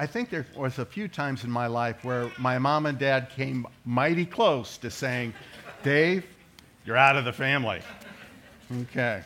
I 0.00 0.06
think 0.06 0.30
there 0.30 0.46
was 0.56 0.78
a 0.78 0.86
few 0.86 1.08
times 1.08 1.44
in 1.44 1.50
my 1.50 1.66
life 1.66 2.06
where 2.06 2.32
my 2.38 2.58
mom 2.58 2.86
and 2.86 2.98
dad 2.98 3.28
came 3.28 3.66
mighty 3.84 4.24
close 4.24 4.78
to 4.78 4.90
saying, 4.90 5.34
Dave, 5.82 6.24
you're 6.86 6.96
out 6.96 7.18
of 7.18 7.26
the 7.26 7.34
family. 7.34 7.82
Okay. 8.80 9.22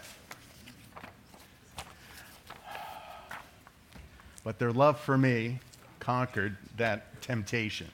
But 4.43 4.59
their 4.59 4.73
love 4.73 4.99
for 4.99 5.17
me 5.17 5.61
conquered 6.01 6.57
that 6.77 7.23
temptation. 7.23 7.89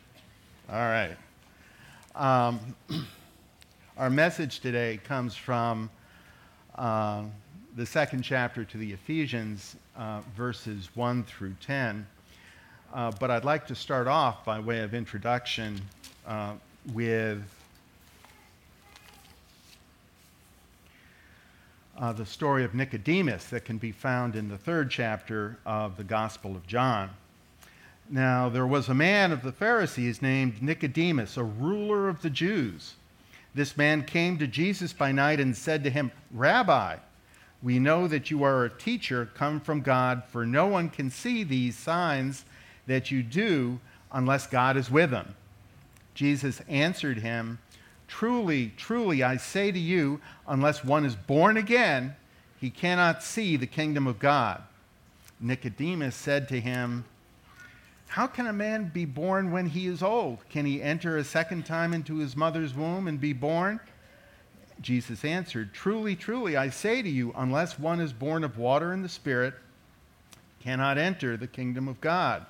All 0.73 0.79
right. 0.79 1.17
Um, 2.15 2.61
our 3.99 4.09
message 4.09 4.61
today 4.61 5.01
comes 5.05 5.37
from 5.37 5.91
uh, 6.77 7.25
the 7.77 7.85
second 7.85 8.23
chapter 8.23 8.65
to 8.65 8.79
the 8.79 8.91
Ephesians, 8.91 9.77
uh, 9.99 10.23
verses 10.35 10.89
1 10.95 11.25
through 11.25 11.57
10. 11.61 12.07
Uh, 12.93 13.13
but 13.21 13.31
I'd 13.31 13.45
like 13.45 13.69
to 13.69 13.77
start 13.77 14.09
off 14.09 14.45
by 14.45 14.59
way 14.59 14.81
of 14.81 14.95
introduction 14.95 15.81
uh, 16.27 16.55
with 16.93 17.41
uh, 21.97 22.13
the 22.13 22.27
story 22.27 22.65
of 22.65 22.75
Nicodemus 22.75 23.45
that 23.45 23.65
can 23.65 23.79
be 23.79 23.93
found 23.93 24.35
in 24.35 24.49
the 24.49 24.59
third 24.59 24.91
chapter 24.91 25.57
of 25.65 25.99
the 25.99 26.03
Gospel 26.03 26.57
of 26.57 26.67
John. 26.67 27.11
Now, 28.09 28.49
there 28.49 28.67
was 28.67 28.89
a 28.89 28.95
man 28.95 29.31
of 29.31 29.43
the 29.43 29.53
Pharisees 29.53 30.21
named 30.21 30.61
Nicodemus, 30.61 31.37
a 31.37 31.45
ruler 31.45 32.09
of 32.09 32.23
the 32.23 32.31
Jews. 32.31 32.95
This 33.55 33.77
man 33.77 34.03
came 34.03 34.37
to 34.39 34.49
Jesus 34.49 34.93
by 34.93 35.13
night 35.13 35.39
and 35.39 35.57
said 35.57 35.85
to 35.85 35.91
him, 35.91 36.11
Rabbi, 36.33 36.97
we 37.63 37.79
know 37.79 38.09
that 38.09 38.33
you 38.33 38.43
are 38.43 38.65
a 38.65 38.71
teacher 38.71 39.31
come 39.35 39.61
from 39.61 39.81
God, 39.81 40.25
for 40.25 40.45
no 40.45 40.67
one 40.67 40.91
can 40.91 41.09
see 41.09 41.45
these 41.45 41.77
signs 41.77 42.45
that 42.91 43.11
you 43.11 43.23
do 43.23 43.79
unless 44.13 44.49
God 44.49 44.77
is 44.77 44.91
with 44.91 45.11
them. 45.11 45.35
Jesus 46.15 46.61
answered 46.69 47.19
him, 47.19 47.59
Truly, 48.09 48.73
truly, 48.77 49.23
I 49.23 49.37
say 49.37 49.71
to 49.71 49.79
you, 49.79 50.21
unless 50.49 50.85
one 50.85 51.05
is 51.05 51.15
born 51.15 51.57
again, 51.57 52.17
he 52.61 52.69
cannot 52.69 53.23
see 53.23 53.57
the 53.57 53.69
kingdom 53.69 54.09
of 54.09 54.19
God. 54.19 54.63
Nicodemus 55.41 56.17
said 56.17 56.49
to 56.49 56.61
him, 56.61 57.05
How 58.09 58.27
can 58.27 58.49
a 58.49 58.53
man 58.53 58.91
be 58.93 59.05
born 59.05 59.53
when 59.53 59.67
he 59.67 59.87
is 59.87 60.03
old? 60.03 60.39
Can 60.51 60.67
he 60.67 60.83
enter 60.83 61.17
a 61.17 61.25
second 61.25 61.65
time 61.65 61.95
into 61.95 62.17
his 62.17 62.37
mother's 62.37 62.75
womb 62.75 63.07
and 63.07 63.21
be 63.21 63.33
born? 63.33 63.79
Jesus 64.81 65.25
answered, 65.25 65.73
Truly, 65.73 66.17
truly, 66.17 66.57
I 66.57 66.71
say 66.71 67.03
to 67.03 67.09
you, 67.09 67.33
unless 67.37 67.79
one 67.79 68.01
is 68.01 68.13
born 68.13 68.43
of 68.43 68.59
water 68.59 68.93
and 68.93 69.05
the 69.05 69.09
Spirit, 69.09 69.55
cannot 70.61 70.99
enter 70.99 71.37
the 71.37 71.47
kingdom 71.47 71.87
of 71.87 72.01
God. 72.01 72.45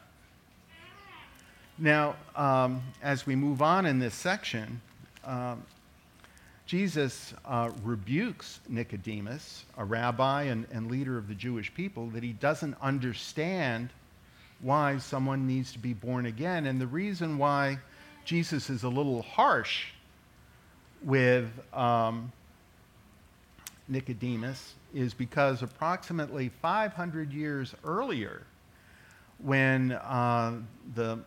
Now, 1.82 2.16
um, 2.36 2.82
as 3.02 3.24
we 3.24 3.34
move 3.34 3.62
on 3.62 3.86
in 3.86 3.98
this 3.98 4.14
section, 4.14 4.82
um, 5.24 5.62
Jesus 6.66 7.32
uh, 7.46 7.70
rebukes 7.82 8.60
Nicodemus, 8.68 9.64
a 9.78 9.84
rabbi 9.86 10.42
and, 10.42 10.66
and 10.70 10.90
leader 10.90 11.16
of 11.16 11.26
the 11.26 11.34
Jewish 11.34 11.72
people, 11.72 12.08
that 12.08 12.22
he 12.22 12.34
doesn't 12.34 12.76
understand 12.82 13.88
why 14.60 14.98
someone 14.98 15.46
needs 15.46 15.72
to 15.72 15.78
be 15.78 15.94
born 15.94 16.26
again. 16.26 16.66
And 16.66 16.78
the 16.78 16.86
reason 16.86 17.38
why 17.38 17.78
Jesus 18.26 18.68
is 18.68 18.82
a 18.82 18.88
little 18.90 19.22
harsh 19.22 19.86
with 21.02 21.48
um, 21.72 22.30
Nicodemus 23.88 24.74
is 24.92 25.14
because 25.14 25.62
approximately 25.62 26.50
500 26.60 27.32
years 27.32 27.74
earlier, 27.84 28.42
when 29.38 29.92
uh, 29.92 30.56
the 30.94 31.20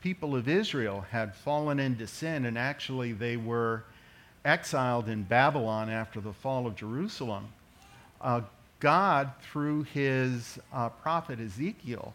people 0.00 0.36
of 0.36 0.48
Israel 0.48 1.04
had 1.10 1.34
fallen 1.34 1.80
into 1.80 2.06
sin, 2.06 2.44
and 2.44 2.56
actually 2.56 3.12
they 3.12 3.36
were 3.36 3.84
exiled 4.44 5.08
in 5.08 5.22
Babylon 5.24 5.90
after 5.90 6.20
the 6.20 6.32
fall 6.32 6.66
of 6.66 6.76
Jerusalem, 6.76 7.48
uh, 8.20 8.40
God, 8.80 9.32
through 9.42 9.82
his 9.84 10.58
uh, 10.72 10.88
prophet 10.88 11.40
Ezekiel, 11.40 12.14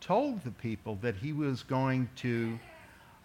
told 0.00 0.44
the 0.44 0.50
people 0.50 0.98
that 1.00 1.16
he 1.16 1.32
was 1.32 1.62
going 1.62 2.08
to 2.16 2.58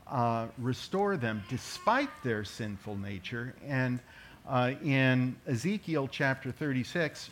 uh, 0.08 0.48
restore 0.58 1.18
them 1.18 1.44
despite 1.50 2.10
their 2.24 2.44
sinful 2.44 2.98
nature. 2.98 3.54
And 3.68 4.00
uh, 4.48 4.74
in 4.84 5.36
Ezekiel 5.48 6.08
chapter 6.10 6.52
36, 6.52 7.30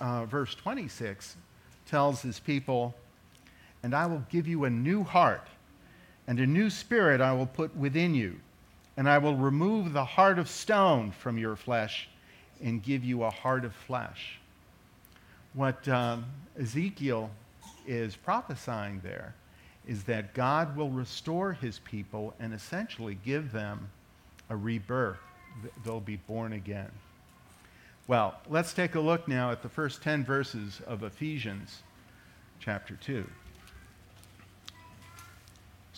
uh, 0.00 0.24
verse 0.24 0.54
26, 0.54 1.36
tells 1.86 2.22
his 2.22 2.40
people, 2.40 2.94
and 3.82 3.94
I 3.94 4.06
will 4.06 4.24
give 4.30 4.46
you 4.46 4.64
a 4.64 4.70
new 4.70 5.02
heart, 5.02 5.46
and 6.26 6.38
a 6.38 6.46
new 6.46 6.70
spirit 6.70 7.20
I 7.20 7.32
will 7.32 7.46
put 7.46 7.74
within 7.76 8.14
you. 8.14 8.36
And 8.96 9.08
I 9.08 9.18
will 9.18 9.36
remove 9.36 9.92
the 9.92 10.04
heart 10.04 10.38
of 10.38 10.48
stone 10.48 11.10
from 11.12 11.38
your 11.38 11.56
flesh 11.56 12.08
and 12.62 12.82
give 12.82 13.02
you 13.02 13.22
a 13.22 13.30
heart 13.30 13.64
of 13.64 13.74
flesh. 13.74 14.38
What 15.54 15.88
um, 15.88 16.26
Ezekiel 16.58 17.30
is 17.86 18.14
prophesying 18.16 19.00
there 19.02 19.34
is 19.88 20.04
that 20.04 20.34
God 20.34 20.76
will 20.76 20.90
restore 20.90 21.52
his 21.54 21.78
people 21.78 22.34
and 22.38 22.52
essentially 22.52 23.18
give 23.24 23.52
them 23.52 23.88
a 24.50 24.56
rebirth. 24.56 25.18
They'll 25.84 26.00
be 26.00 26.16
born 26.16 26.52
again. 26.52 26.90
Well, 28.06 28.34
let's 28.48 28.74
take 28.74 28.94
a 28.96 29.00
look 29.00 29.26
now 29.26 29.50
at 29.50 29.62
the 29.62 29.68
first 29.68 30.02
10 30.02 30.24
verses 30.24 30.80
of 30.86 31.02
Ephesians 31.02 31.82
chapter 32.60 32.96
2 32.96 33.24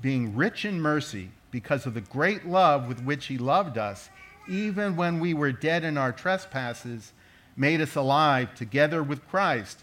being 0.00 0.34
rich 0.36 0.64
in 0.64 0.80
mercy, 0.80 1.30
because 1.50 1.86
of 1.86 1.94
the 1.94 2.00
great 2.00 2.46
love 2.46 2.86
with 2.86 3.02
which 3.02 3.26
he 3.26 3.38
loved 3.38 3.76
us, 3.76 4.08
even 4.48 4.96
when 4.96 5.20
we 5.20 5.34
were 5.34 5.52
dead 5.52 5.84
in 5.84 5.98
our 5.98 6.12
trespasses, 6.12 7.12
made 7.56 7.80
us 7.80 7.94
alive 7.94 8.54
together 8.54 9.02
with 9.02 9.26
Christ. 9.28 9.80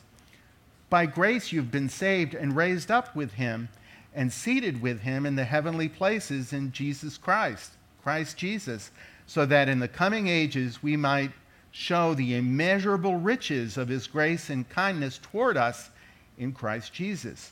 By 0.89 1.05
grace 1.05 1.51
you've 1.51 1.71
been 1.71 1.89
saved 1.89 2.33
and 2.33 2.55
raised 2.55 2.89
up 2.89 3.15
with 3.15 3.33
him 3.33 3.69
and 4.15 4.31
seated 4.31 4.81
with 4.81 5.01
him 5.01 5.25
in 5.25 5.35
the 5.35 5.43
heavenly 5.43 5.89
places 5.89 6.53
in 6.53 6.71
Jesus 6.71 7.17
Christ, 7.17 7.71
Christ 8.01 8.37
Jesus, 8.37 8.91
so 9.25 9.45
that 9.45 9.69
in 9.69 9.79
the 9.79 9.87
coming 9.87 10.27
ages 10.27 10.81
we 10.81 10.95
might 10.95 11.31
show 11.71 12.13
the 12.13 12.35
immeasurable 12.35 13.17
riches 13.17 13.77
of 13.77 13.89
his 13.89 14.07
grace 14.07 14.49
and 14.49 14.67
kindness 14.69 15.19
toward 15.21 15.57
us 15.57 15.89
in 16.37 16.53
Christ 16.53 16.93
Jesus. 16.93 17.51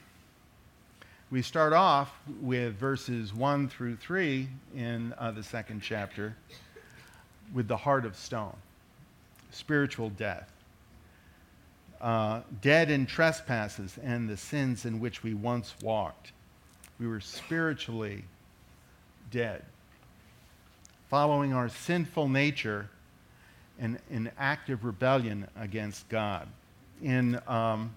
we 1.31 1.41
start 1.41 1.71
off 1.71 2.11
with 2.41 2.75
verses 2.75 3.33
1 3.33 3.69
through 3.69 3.95
3 3.95 4.49
in 4.75 5.13
uh, 5.17 5.31
the 5.31 5.41
second 5.41 5.81
chapter 5.81 6.35
with 7.53 7.69
the 7.69 7.77
heart 7.77 8.05
of 8.05 8.17
stone, 8.17 8.57
spiritual 9.49 10.09
death. 10.09 10.51
Uh, 12.01 12.41
dead 12.61 12.91
in 12.91 13.05
trespasses 13.05 13.97
and 14.03 14.27
the 14.27 14.35
sins 14.35 14.85
in 14.85 14.99
which 14.99 15.23
we 15.23 15.33
once 15.33 15.73
walked. 15.81 16.33
We 16.99 17.07
were 17.07 17.21
spiritually 17.21 18.25
dead, 19.31 19.63
following 21.09 21.53
our 21.53 21.69
sinful 21.69 22.27
nature 22.27 22.89
and 23.79 23.99
in 24.09 24.31
active 24.37 24.83
rebellion 24.83 25.47
against 25.55 26.09
God. 26.09 26.49
In 27.01 27.39
um, 27.47 27.95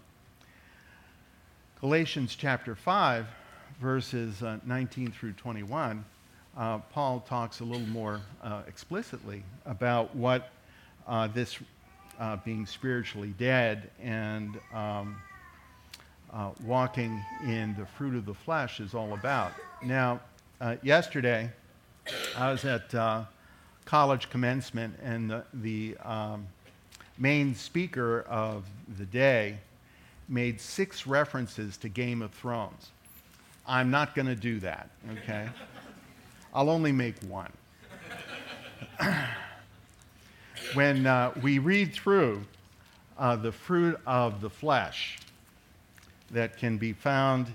Galatians 1.84 2.34
chapter 2.34 2.74
5, 2.74 3.26
verses 3.78 4.42
uh, 4.42 4.56
19 4.64 5.12
through 5.12 5.34
21, 5.34 6.02
uh, 6.56 6.78
Paul 6.78 7.20
talks 7.28 7.60
a 7.60 7.64
little 7.64 7.86
more 7.88 8.22
uh, 8.42 8.62
explicitly 8.66 9.42
about 9.66 10.16
what 10.16 10.48
uh, 11.06 11.26
this 11.26 11.58
uh, 12.18 12.38
being 12.42 12.64
spiritually 12.64 13.34
dead 13.38 13.90
and 14.02 14.58
um, 14.72 15.14
uh, 16.32 16.52
walking 16.64 17.22
in 17.44 17.76
the 17.78 17.84
fruit 17.84 18.14
of 18.14 18.24
the 18.24 18.32
flesh 18.32 18.80
is 18.80 18.94
all 18.94 19.12
about. 19.12 19.52
Now, 19.82 20.20
yesterday, 20.82 21.50
I 22.34 22.50
was 22.50 22.64
at 22.64 22.94
college 23.84 24.30
commencement, 24.30 24.94
and 25.02 25.30
the, 25.30 25.44
the 25.52 25.96
um, 25.98 26.46
main 27.18 27.54
speaker 27.54 28.22
of 28.22 28.64
the 28.96 29.04
day 29.04 29.58
made 30.28 30.60
six 30.60 31.06
references 31.06 31.76
to 31.78 31.88
Game 31.88 32.22
of 32.22 32.32
Thrones. 32.32 32.90
I'm 33.66 33.90
not 33.90 34.14
going 34.14 34.26
to 34.26 34.34
do 34.34 34.60
that, 34.60 34.90
okay? 35.12 35.48
I'll 36.54 36.70
only 36.70 36.92
make 36.92 37.16
one. 37.24 37.52
when 40.74 41.06
uh, 41.06 41.32
we 41.42 41.58
read 41.58 41.92
through 41.92 42.44
uh, 43.18 43.36
the 43.36 43.52
fruit 43.52 43.98
of 44.06 44.40
the 44.40 44.50
flesh 44.50 45.18
that 46.30 46.58
can 46.58 46.78
be 46.78 46.92
found 46.92 47.46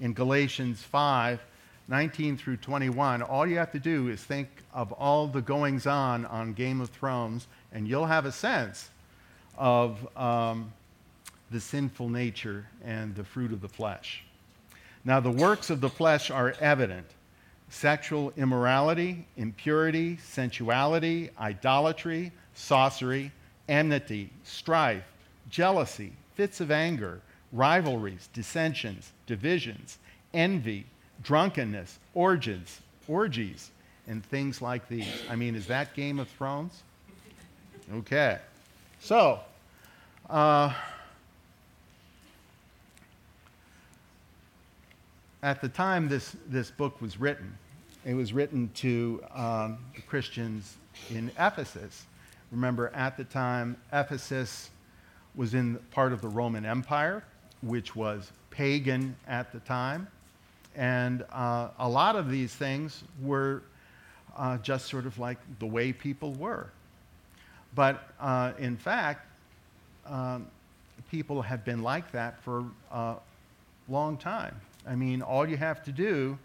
in 0.00 0.12
Galatians 0.12 0.82
5 0.82 1.40
19 1.88 2.36
through 2.36 2.56
21, 2.56 3.22
all 3.22 3.46
you 3.46 3.58
have 3.58 3.72
to 3.72 3.80
do 3.80 4.08
is 4.08 4.22
think 4.22 4.48
of 4.72 4.92
all 4.92 5.26
the 5.26 5.42
goings 5.42 5.86
on 5.86 6.24
on 6.26 6.52
Game 6.52 6.80
of 6.80 6.88
Thrones, 6.90 7.48
and 7.72 7.88
you'll 7.88 8.06
have 8.06 8.24
a 8.24 8.32
sense 8.32 8.88
of 9.58 10.16
um, 10.16 10.72
the 11.52 11.60
sinful 11.60 12.08
nature 12.08 12.66
and 12.84 13.14
the 13.14 13.24
fruit 13.24 13.52
of 13.52 13.60
the 13.60 13.68
flesh. 13.68 14.24
Now, 15.04 15.20
the 15.20 15.30
works 15.30 15.70
of 15.70 15.80
the 15.80 15.88
flesh 15.90 16.30
are 16.30 16.54
evident 16.60 17.06
sexual 17.68 18.32
immorality, 18.36 19.26
impurity, 19.36 20.18
sensuality, 20.18 21.30
idolatry, 21.40 22.30
sorcery, 22.54 23.32
enmity, 23.68 24.28
strife, 24.44 25.04
jealousy, 25.48 26.12
fits 26.34 26.60
of 26.60 26.70
anger, 26.70 27.20
rivalries, 27.50 28.28
dissensions, 28.34 29.12
divisions, 29.26 29.98
envy, 30.34 30.84
drunkenness, 31.22 31.98
orgies, 32.14 32.80
orgies, 33.08 33.70
and 34.06 34.24
things 34.26 34.60
like 34.60 34.88
these. 34.88 35.22
I 35.30 35.36
mean, 35.36 35.54
is 35.54 35.66
that 35.68 35.94
Game 35.94 36.18
of 36.18 36.28
Thrones? 36.28 36.82
Okay. 37.94 38.38
So, 39.00 39.40
uh, 40.28 40.72
at 45.42 45.60
the 45.60 45.68
time 45.68 46.08
this, 46.08 46.36
this 46.48 46.70
book 46.70 47.00
was 47.00 47.18
written, 47.18 47.56
it 48.04 48.14
was 48.14 48.32
written 48.32 48.70
to 48.74 49.22
um, 49.34 49.78
the 49.94 50.02
Christians 50.02 50.76
in 51.10 51.30
Ephesus. 51.38 52.04
Remember, 52.50 52.92
at 52.94 53.16
the 53.16 53.24
time, 53.24 53.76
Ephesus 53.92 54.70
was 55.34 55.54
in 55.54 55.76
part 55.90 56.12
of 56.12 56.20
the 56.20 56.28
Roman 56.28 56.64
Empire, 56.64 57.24
which 57.62 57.96
was 57.96 58.30
pagan 58.50 59.16
at 59.26 59.52
the 59.52 59.60
time. 59.60 60.06
And 60.76 61.24
uh, 61.32 61.68
a 61.78 61.88
lot 61.88 62.16
of 62.16 62.30
these 62.30 62.54
things 62.54 63.02
were 63.20 63.62
uh, 64.36 64.58
just 64.58 64.86
sort 64.86 65.06
of 65.06 65.18
like 65.18 65.38
the 65.58 65.66
way 65.66 65.92
people 65.92 66.32
were. 66.34 66.68
But 67.74 68.08
uh, 68.20 68.52
in 68.58 68.76
fact, 68.76 69.26
um, 70.06 70.46
people 71.10 71.42
have 71.42 71.64
been 71.64 71.82
like 71.82 72.12
that 72.12 72.42
for 72.42 72.64
a 72.90 73.16
long 73.88 74.16
time. 74.16 74.54
I 74.86 74.94
mean, 74.94 75.22
all 75.22 75.48
you 75.48 75.56
have 75.56 75.84
to 75.84 75.92
do 75.92 76.38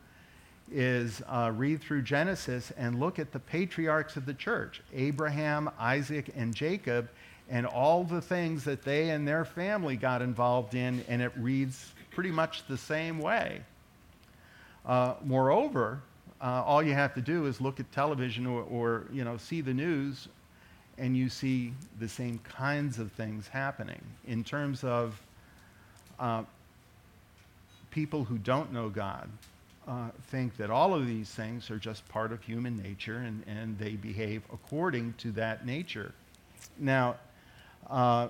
is 0.72 1.22
uh, 1.28 1.51
read 1.56 1.81
through 1.81 2.01
Genesis 2.01 2.72
and 2.78 3.00
look 3.00 3.19
at 3.19 3.31
the 3.31 3.39
patriarchs 3.39 4.16
of 4.16 4.25
the 4.25 4.34
church 4.34 4.81
Abraham, 4.94 5.69
Isaac, 5.80 6.31
and 6.36 6.54
Jacob, 6.54 7.10
and 7.50 7.66
all 7.66 8.04
the 8.04 8.22
things 8.22 8.63
that 8.66 8.84
they 8.84 9.10
and 9.10 9.28
their 9.28 9.45
family 9.45 9.95
got 9.95 10.22
involved 10.22 10.75
in, 10.75 11.04
and 11.07 11.22
it 11.22 11.31
reads 11.38 11.94
pretty 12.12 12.31
much 12.31 12.68
the 12.68 12.78
same 12.78 13.19
way. 13.19 13.62
Uh, 14.86 15.13
moreover, 15.24 16.01
uh, 16.42 16.63
all 16.66 16.83
you 16.83 16.94
have 16.94 17.13
to 17.13 17.22
do 17.22 17.45
is 17.45 17.60
look 17.62 17.80
at 17.80 17.92
television 17.92 18.45
or, 18.45 18.63
or, 18.63 19.06
you 19.12 19.24
know, 19.24 19.38
see 19.38 19.62
the 19.62 19.74
news, 19.74 20.28
and 20.98 21.16
you 21.16 21.30
see 21.30 21.74
the 22.00 22.07
same 22.07 22.40
kinds 22.40 23.00
of 23.00 23.12
things 23.13 23.48
happening 23.48 24.01
in 24.28 24.44
terms 24.44 24.83
of 24.83 25.19
uh, 26.19 26.44
people 27.98 28.24
who 28.24 28.38
don't 28.38 28.72
know 28.72 28.90
God 28.90 29.28
uh, 29.88 30.10
think 30.28 30.56
that 30.58 30.70
all 30.70 30.94
of 30.94 31.08
these 31.08 31.32
things 31.32 31.72
are 31.72 31.80
just 31.80 32.08
part 32.10 32.32
of 32.32 32.44
human 32.44 32.78
nature 32.78 33.18
and, 33.18 33.44
and 33.48 33.76
they 33.80 33.94
behave 33.94 34.44
according 34.54 35.16
to 35.18 35.32
that 35.32 35.66
nature. 35.66 36.14
Now, 36.78 37.16
uh, 37.90 38.28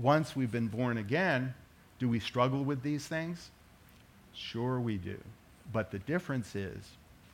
once 0.00 0.36
we've 0.36 0.52
been 0.52 0.68
born 0.68 0.98
again, 0.98 1.52
do 1.98 2.08
we 2.08 2.20
struggle 2.20 2.62
with 2.62 2.84
these 2.84 3.04
things? 3.08 3.50
Sure, 4.32 4.78
we 4.78 4.96
do. 4.96 5.18
But 5.72 5.90
the 5.90 5.98
difference 5.98 6.54
is 6.54 6.78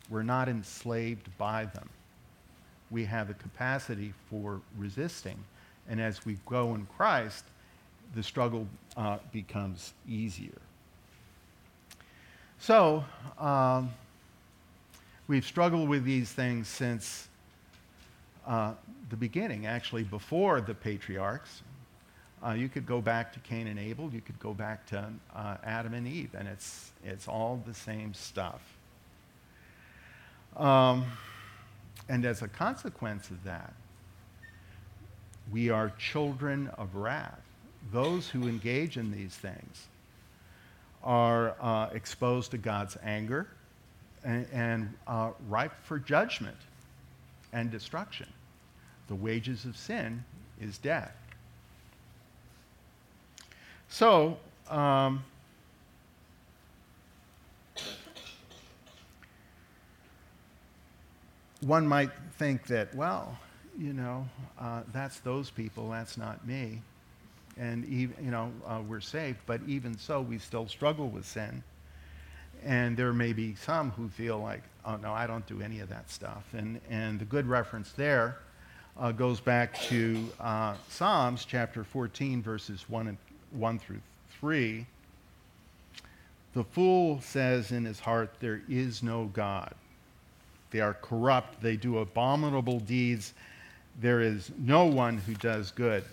we're 0.08 0.22
not 0.22 0.48
enslaved 0.48 1.28
by 1.36 1.66
them. 1.66 1.90
We 2.90 3.04
have 3.04 3.28
the 3.28 3.34
capacity 3.34 4.14
for 4.30 4.62
resisting. 4.78 5.36
And 5.90 6.00
as 6.00 6.24
we 6.24 6.38
go 6.46 6.74
in 6.74 6.86
Christ, 6.96 7.44
the 8.14 8.22
struggle 8.22 8.66
uh, 8.96 9.18
becomes 9.30 9.92
easier. 10.08 10.58
So, 12.58 13.04
um, 13.38 13.90
we've 15.28 15.44
struggled 15.44 15.88
with 15.88 16.04
these 16.04 16.32
things 16.32 16.68
since 16.68 17.28
uh, 18.46 18.72
the 19.10 19.16
beginning, 19.16 19.66
actually, 19.66 20.04
before 20.04 20.60
the 20.60 20.74
patriarchs. 20.74 21.62
Uh, 22.44 22.52
you 22.52 22.68
could 22.68 22.86
go 22.86 23.00
back 23.00 23.32
to 23.32 23.40
Cain 23.40 23.66
and 23.66 23.78
Abel, 23.78 24.10
you 24.12 24.20
could 24.20 24.38
go 24.38 24.54
back 24.54 24.86
to 24.86 25.08
uh, 25.34 25.56
Adam 25.64 25.94
and 25.94 26.06
Eve, 26.06 26.30
and 26.36 26.48
it's, 26.48 26.92
it's 27.04 27.28
all 27.28 27.62
the 27.66 27.74
same 27.74 28.14
stuff. 28.14 28.60
Um, 30.56 31.04
and 32.08 32.24
as 32.24 32.42
a 32.42 32.48
consequence 32.48 33.30
of 33.30 33.42
that, 33.44 33.72
we 35.52 35.70
are 35.70 35.92
children 35.98 36.68
of 36.78 36.94
wrath. 36.94 37.40
Those 37.92 38.28
who 38.28 38.48
engage 38.48 38.96
in 38.96 39.12
these 39.12 39.34
things 39.34 39.86
are 41.06 41.54
uh, 41.60 41.88
exposed 41.94 42.50
to 42.50 42.58
God's 42.58 42.98
anger 43.04 43.46
and, 44.24 44.46
and 44.52 44.92
uh, 45.06 45.30
ripe 45.48 45.72
for 45.84 46.00
judgment 46.00 46.56
and 47.52 47.70
destruction. 47.70 48.26
The 49.06 49.14
wages 49.14 49.64
of 49.64 49.76
sin 49.76 50.24
is 50.60 50.78
death. 50.78 51.14
So, 53.88 54.36
um, 54.68 55.22
one 61.60 61.86
might 61.86 62.10
think 62.36 62.66
that, 62.66 62.92
well, 62.96 63.38
you 63.78 63.92
know, 63.92 64.28
uh, 64.58 64.82
that's 64.92 65.20
those 65.20 65.50
people, 65.50 65.90
that's 65.90 66.18
not 66.18 66.44
me 66.44 66.80
and 67.58 67.84
even, 67.86 68.24
you 68.24 68.30
know, 68.30 68.52
uh, 68.66 68.80
we're 68.86 69.00
saved, 69.00 69.38
but 69.46 69.60
even 69.66 69.96
so, 69.96 70.20
we 70.20 70.38
still 70.38 70.68
struggle 70.68 71.08
with 71.08 71.26
sin. 71.26 71.62
And 72.64 72.96
there 72.96 73.12
may 73.12 73.32
be 73.32 73.54
some 73.54 73.90
who 73.92 74.08
feel 74.08 74.38
like, 74.38 74.62
oh, 74.84 74.96
no, 74.96 75.12
I 75.12 75.26
don't 75.26 75.46
do 75.46 75.62
any 75.62 75.80
of 75.80 75.88
that 75.88 76.10
stuff. 76.10 76.44
And, 76.52 76.80
and 76.90 77.18
the 77.18 77.24
good 77.24 77.46
reference 77.46 77.92
there 77.92 78.38
uh, 78.98 79.12
goes 79.12 79.40
back 79.40 79.78
to 79.82 80.28
uh, 80.40 80.74
Psalms 80.88 81.44
chapter 81.44 81.84
14, 81.84 82.42
verses 82.42 82.84
1, 82.88 83.08
and, 83.08 83.18
1 83.52 83.78
through 83.78 84.00
3. 84.40 84.86
The 86.54 86.64
fool 86.64 87.20
says 87.20 87.72
in 87.72 87.84
his 87.84 88.00
heart, 88.00 88.34
There 88.40 88.62
is 88.68 89.02
no 89.02 89.26
God. 89.26 89.74
They 90.70 90.80
are 90.80 90.94
corrupt, 90.94 91.62
they 91.62 91.76
do 91.76 91.98
abominable 91.98 92.80
deeds. 92.80 93.34
There 94.00 94.20
is 94.20 94.50
no 94.58 94.84
one 94.84 95.16
who 95.18 95.34
does 95.34 95.70
good. 95.70 96.04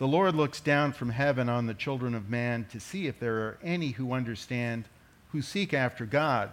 The 0.00 0.08
Lord 0.08 0.34
looks 0.34 0.60
down 0.60 0.92
from 0.92 1.10
heaven 1.10 1.50
on 1.50 1.66
the 1.66 1.74
children 1.74 2.14
of 2.14 2.30
man 2.30 2.64
to 2.72 2.80
see 2.80 3.06
if 3.06 3.20
there 3.20 3.34
are 3.40 3.58
any 3.62 3.90
who 3.90 4.14
understand, 4.14 4.86
who 5.32 5.42
seek 5.42 5.74
after 5.74 6.06
God. 6.06 6.48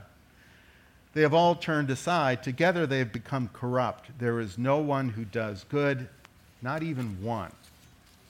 They 1.14 1.22
have 1.22 1.34
all 1.34 1.56
turned 1.56 1.90
aside. 1.90 2.44
Together 2.44 2.86
they 2.86 3.00
have 3.00 3.14
become 3.14 3.50
corrupt. 3.54 4.10
There 4.20 4.42
is 4.42 4.58
no 4.58 4.80
one 4.80 5.08
who 5.08 5.24
does 5.24 5.64
good, 5.70 6.10
not 6.62 6.84
even 6.84 7.24
one. 7.24 7.54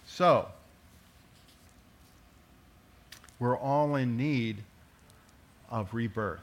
So, 0.06 0.50
we're 3.40 3.58
all 3.58 3.96
in 3.96 4.18
need 4.18 4.58
of 5.72 5.96
rebirth, 5.96 6.42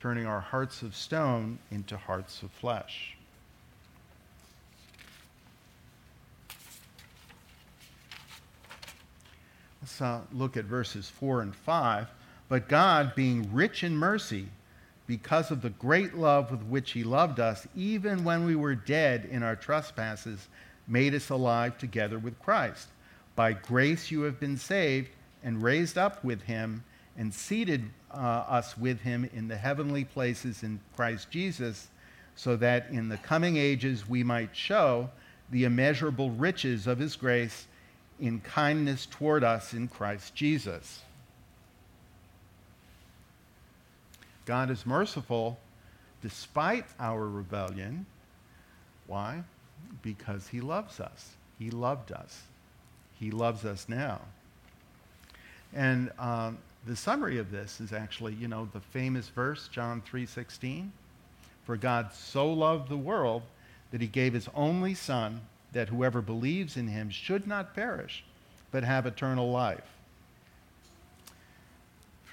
turning 0.00 0.26
our 0.26 0.40
hearts 0.40 0.82
of 0.82 0.96
stone 0.96 1.60
into 1.70 1.96
hearts 1.96 2.42
of 2.42 2.50
flesh. 2.50 3.16
Let's 9.90 10.02
uh, 10.02 10.20
look 10.32 10.56
at 10.56 10.66
verses 10.66 11.10
4 11.10 11.42
and 11.42 11.54
5. 11.54 12.06
But 12.48 12.68
God, 12.68 13.12
being 13.16 13.52
rich 13.52 13.82
in 13.82 13.96
mercy, 13.96 14.46
because 15.08 15.50
of 15.50 15.62
the 15.62 15.70
great 15.70 16.14
love 16.14 16.52
with 16.52 16.62
which 16.62 16.92
He 16.92 17.02
loved 17.02 17.40
us, 17.40 17.66
even 17.74 18.22
when 18.22 18.46
we 18.46 18.54
were 18.54 18.76
dead 18.76 19.26
in 19.32 19.42
our 19.42 19.56
trespasses, 19.56 20.46
made 20.86 21.12
us 21.12 21.30
alive 21.30 21.76
together 21.76 22.20
with 22.20 22.38
Christ. 22.38 22.86
By 23.34 23.52
grace 23.52 24.12
you 24.12 24.22
have 24.22 24.38
been 24.38 24.56
saved 24.56 25.08
and 25.42 25.60
raised 25.60 25.98
up 25.98 26.22
with 26.22 26.42
Him 26.42 26.84
and 27.16 27.34
seated 27.34 27.90
uh, 28.12 28.16
us 28.16 28.78
with 28.78 29.00
Him 29.00 29.28
in 29.34 29.48
the 29.48 29.56
heavenly 29.56 30.04
places 30.04 30.62
in 30.62 30.78
Christ 30.94 31.32
Jesus, 31.32 31.88
so 32.36 32.54
that 32.56 32.90
in 32.90 33.08
the 33.08 33.16
coming 33.16 33.56
ages 33.56 34.08
we 34.08 34.22
might 34.22 34.54
show 34.54 35.10
the 35.50 35.64
immeasurable 35.64 36.30
riches 36.30 36.86
of 36.86 37.00
His 37.00 37.16
grace 37.16 37.66
in 38.20 38.40
kindness 38.40 39.06
toward 39.10 39.42
us 39.42 39.72
in 39.72 39.88
Christ 39.88 40.34
Jesus. 40.34 41.02
God 44.44 44.70
is 44.70 44.84
merciful 44.84 45.58
despite 46.22 46.84
our 46.98 47.26
rebellion. 47.26 48.06
Why? 49.06 49.42
Because 50.02 50.48
he 50.48 50.60
loves 50.60 51.00
us. 51.00 51.30
He 51.58 51.70
loved 51.70 52.12
us. 52.12 52.42
He 53.18 53.30
loves 53.30 53.64
us 53.64 53.88
now. 53.88 54.20
And 55.72 56.10
um, 56.18 56.58
the 56.86 56.96
summary 56.96 57.38
of 57.38 57.50
this 57.50 57.80
is 57.80 57.92
actually, 57.92 58.34
you 58.34 58.48
know, 58.48 58.68
the 58.72 58.80
famous 58.80 59.28
verse, 59.28 59.68
John 59.68 60.02
3:16. 60.02 60.90
For 61.64 61.76
God 61.76 62.12
so 62.12 62.52
loved 62.52 62.88
the 62.88 62.96
world 62.96 63.42
that 63.90 64.00
he 64.00 64.06
gave 64.06 64.32
his 64.32 64.48
only 64.54 64.94
son 64.94 65.42
that 65.72 65.88
whoever 65.88 66.20
believes 66.20 66.76
in 66.76 66.88
him 66.88 67.10
should 67.10 67.46
not 67.46 67.74
perish, 67.74 68.24
but 68.70 68.84
have 68.84 69.06
eternal 69.06 69.50
life. 69.50 69.86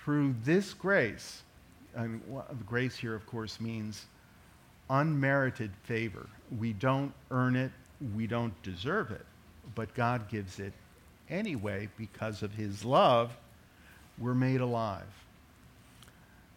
Through 0.03 0.36
this 0.44 0.74
grace, 0.74 1.41
and 1.96 2.22
grace 2.65 2.96
here, 2.96 3.13
of 3.13 3.25
course, 3.25 3.60
means 3.60 4.06
unmerited 4.89 5.72
favor. 5.84 6.27
We 6.58 6.74
don't 6.74 7.13
earn 7.32 7.56
it, 7.56 7.72
we 8.15 8.27
don't 8.27 8.53
deserve 8.63 9.12
it, 9.12 9.25
but 9.75 9.94
God 9.94 10.29
gives 10.29 10.60
it 10.60 10.74
anyway 11.29 11.89
because 11.98 12.41
of 12.44 12.53
his 12.53 12.86
love. 12.86 13.36
We're 14.17 14.34
made 14.34 14.62
alive. 14.62 15.03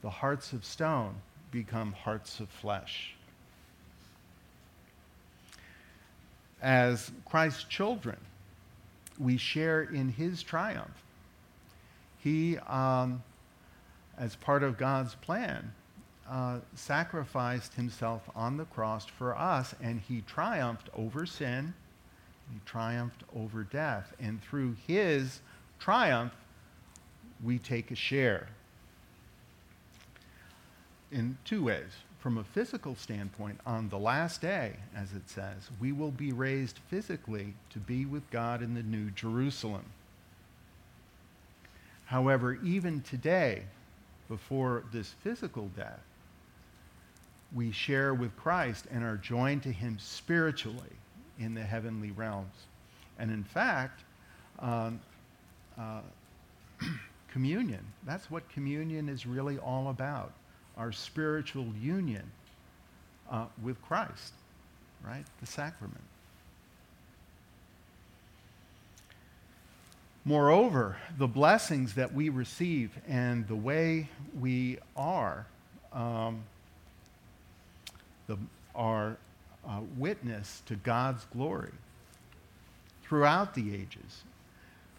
The 0.03 0.11
hearts 0.11 0.53
of 0.53 0.65
stone 0.65 1.15
become 1.51 1.93
hearts 1.93 2.41
of 2.41 2.49
flesh. 2.49 3.15
As 6.63 7.11
Christ's 7.25 7.65
children, 7.65 8.19
we 9.19 9.37
share 9.37 9.83
in 9.83 10.11
his 10.11 10.43
triumph. 10.43 11.03
He 12.19 12.59
um, 12.59 13.23
as 14.21 14.37
part 14.37 14.63
of 14.63 14.77
God's 14.77 15.15
plan, 15.17 15.73
uh, 16.29 16.59
sacrificed 16.75 17.75
himself 17.75 18.23
on 18.37 18.59
the 18.59 18.67
cross 18.67 19.07
for 19.07 19.37
us, 19.37 19.75
and 19.83 19.99
he 19.99 20.21
triumphed 20.21 20.91
over 20.95 21.25
sin, 21.25 21.73
he 22.53 22.61
triumphed 22.67 23.25
over 23.35 23.65
death. 23.65 24.13
And 24.21 24.43
through 24.43 24.77
his 24.87 25.41
triumph, 25.79 26.35
we 27.43 27.59
take 27.59 27.91
a 27.91 27.97
share 27.97 28.49
in 31.11 31.39
two 31.45 31.65
ways. 31.65 31.91
From 32.21 32.37
a 32.37 32.45
physical 32.45 32.95
standpoint, 32.97 33.59
on 33.65 33.89
the 33.89 33.99
last 33.99 34.43
day, 34.43 34.75
as 34.95 35.15
it 35.15 35.27
says, 35.31 35.71
we 35.81 35.91
will 35.91 36.11
be 36.11 36.33
raised 36.33 36.79
physically 36.91 37.55
to 37.71 37.79
be 37.79 38.05
with 38.05 38.31
God 38.31 38.63
in 38.63 38.75
the 38.75 38.83
New 38.83 39.11
Jerusalem. 39.13 39.87
However, 42.05 42.59
even 42.63 43.01
today, 43.01 43.63
before 44.29 44.85
this 44.93 45.15
physical 45.25 45.71
death, 45.75 46.03
we 47.55 47.73
share 47.73 48.13
with 48.13 48.37
Christ 48.37 48.85
and 48.91 49.03
are 49.03 49.17
joined 49.17 49.63
to 49.63 49.73
him 49.73 49.97
spiritually 49.99 50.97
in 51.39 51.55
the 51.55 51.63
heavenly 51.63 52.11
realms. 52.11 52.55
And 53.19 53.31
in 53.31 53.45
fact, 53.45 54.03
um, 54.59 55.01
uh, 55.79 56.03
communion, 57.33 57.87
that's 58.05 58.31
what 58.31 58.47
communion 58.51 59.09
is 59.09 59.25
really 59.25 59.57
all 59.57 59.89
about 59.89 60.33
our 60.77 60.93
spiritual 60.93 61.67
union 61.81 62.31
uh, 63.31 63.47
with 63.63 63.81
Christ, 63.83 64.33
right? 65.05 65.25
The 65.41 65.47
sacrament. 65.47 66.03
Moreover, 70.25 70.97
the 71.17 71.27
blessings 71.27 71.95
that 71.95 72.13
we 72.13 72.29
receive 72.29 72.91
and 73.09 73.49
the 73.49 73.57
way 73.57 74.09
we 74.39 74.79
are 74.95 75.47
um, 75.93 76.43
the, 78.27 78.37
are 78.75 79.17
uh, 79.67 79.81
witness 79.97 80.63
to 80.67 80.77
God's 80.77 81.25
glory 81.33 81.73
throughout 83.03 83.55
the 83.55 83.75
ages. 83.75 84.23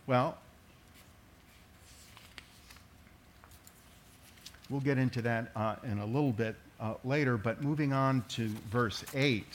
Well, 0.08 0.38
we'll 4.72 4.82
get 4.82 4.98
into 4.98 5.22
that 5.22 5.51
uh, 5.56 5.75
in 5.84 6.00
a 6.00 6.06
little 6.06 6.32
bit 6.32 6.56
uh, 6.80 6.94
later, 7.04 7.38
but 7.38 7.62
moving 7.62 7.92
on 7.92 8.24
to 8.30 8.48
verse 8.72 9.04
8. 9.13 9.46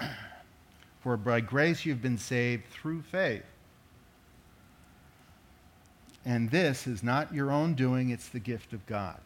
For 1.00 1.16
by 1.16 1.40
grace 1.40 1.86
you've 1.86 2.02
been 2.02 2.18
saved 2.18 2.66
through 2.66 3.02
faith. 3.02 3.44
And 6.24 6.50
this 6.50 6.88
is 6.88 7.04
not 7.04 7.32
your 7.32 7.52
own 7.52 7.74
doing, 7.74 8.10
it's 8.10 8.28
the 8.28 8.40
gift 8.40 8.72
of 8.72 8.84
God. 8.86 9.20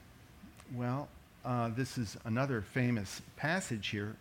Well, 0.75 1.09
uh, 1.45 1.71
this 1.75 1.97
is 1.97 2.19
another 2.27 2.61
famous 2.61 3.23
passage 3.37 3.89
here. 3.89 4.15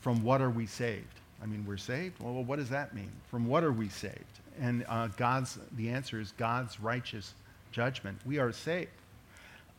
From 0.00 0.24
what 0.24 0.40
are 0.40 0.50
we 0.50 0.66
saved? 0.66 1.20
I 1.40 1.46
mean, 1.46 1.64
we're 1.64 1.76
saved? 1.76 2.20
Well, 2.20 2.42
what 2.42 2.56
does 2.56 2.70
that 2.70 2.94
mean? 2.94 3.12
From 3.30 3.46
what 3.46 3.62
are 3.62 3.72
we 3.72 3.88
saved? 3.88 4.40
And 4.60 4.84
uh, 4.88 5.08
God's, 5.16 5.58
the 5.76 5.90
answer 5.90 6.20
is 6.20 6.32
God's 6.32 6.80
righteous 6.80 7.34
judgment. 7.70 8.18
We 8.24 8.38
are 8.38 8.52
saved 8.52 8.90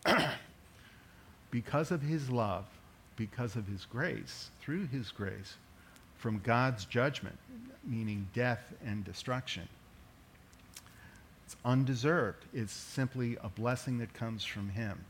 because 1.52 1.92
of 1.92 2.02
his 2.02 2.30
love, 2.30 2.66
because 3.16 3.56
of 3.56 3.68
his 3.68 3.86
grace, 3.86 4.50
through 4.62 4.88
his 4.88 5.12
grace, 5.12 5.56
from 6.18 6.40
God's 6.40 6.86
judgment, 6.86 7.38
meaning 7.84 8.28
death 8.34 8.64
and 8.86 9.04
destruction. 9.04 9.68
It's 11.52 11.58
undeserved. 11.66 12.46
It's 12.54 12.72
simply 12.72 13.38
a 13.44 13.50
blessing 13.50 13.98
that 13.98 14.14
comes 14.14 14.46
from 14.46 14.70
Him 14.70 15.04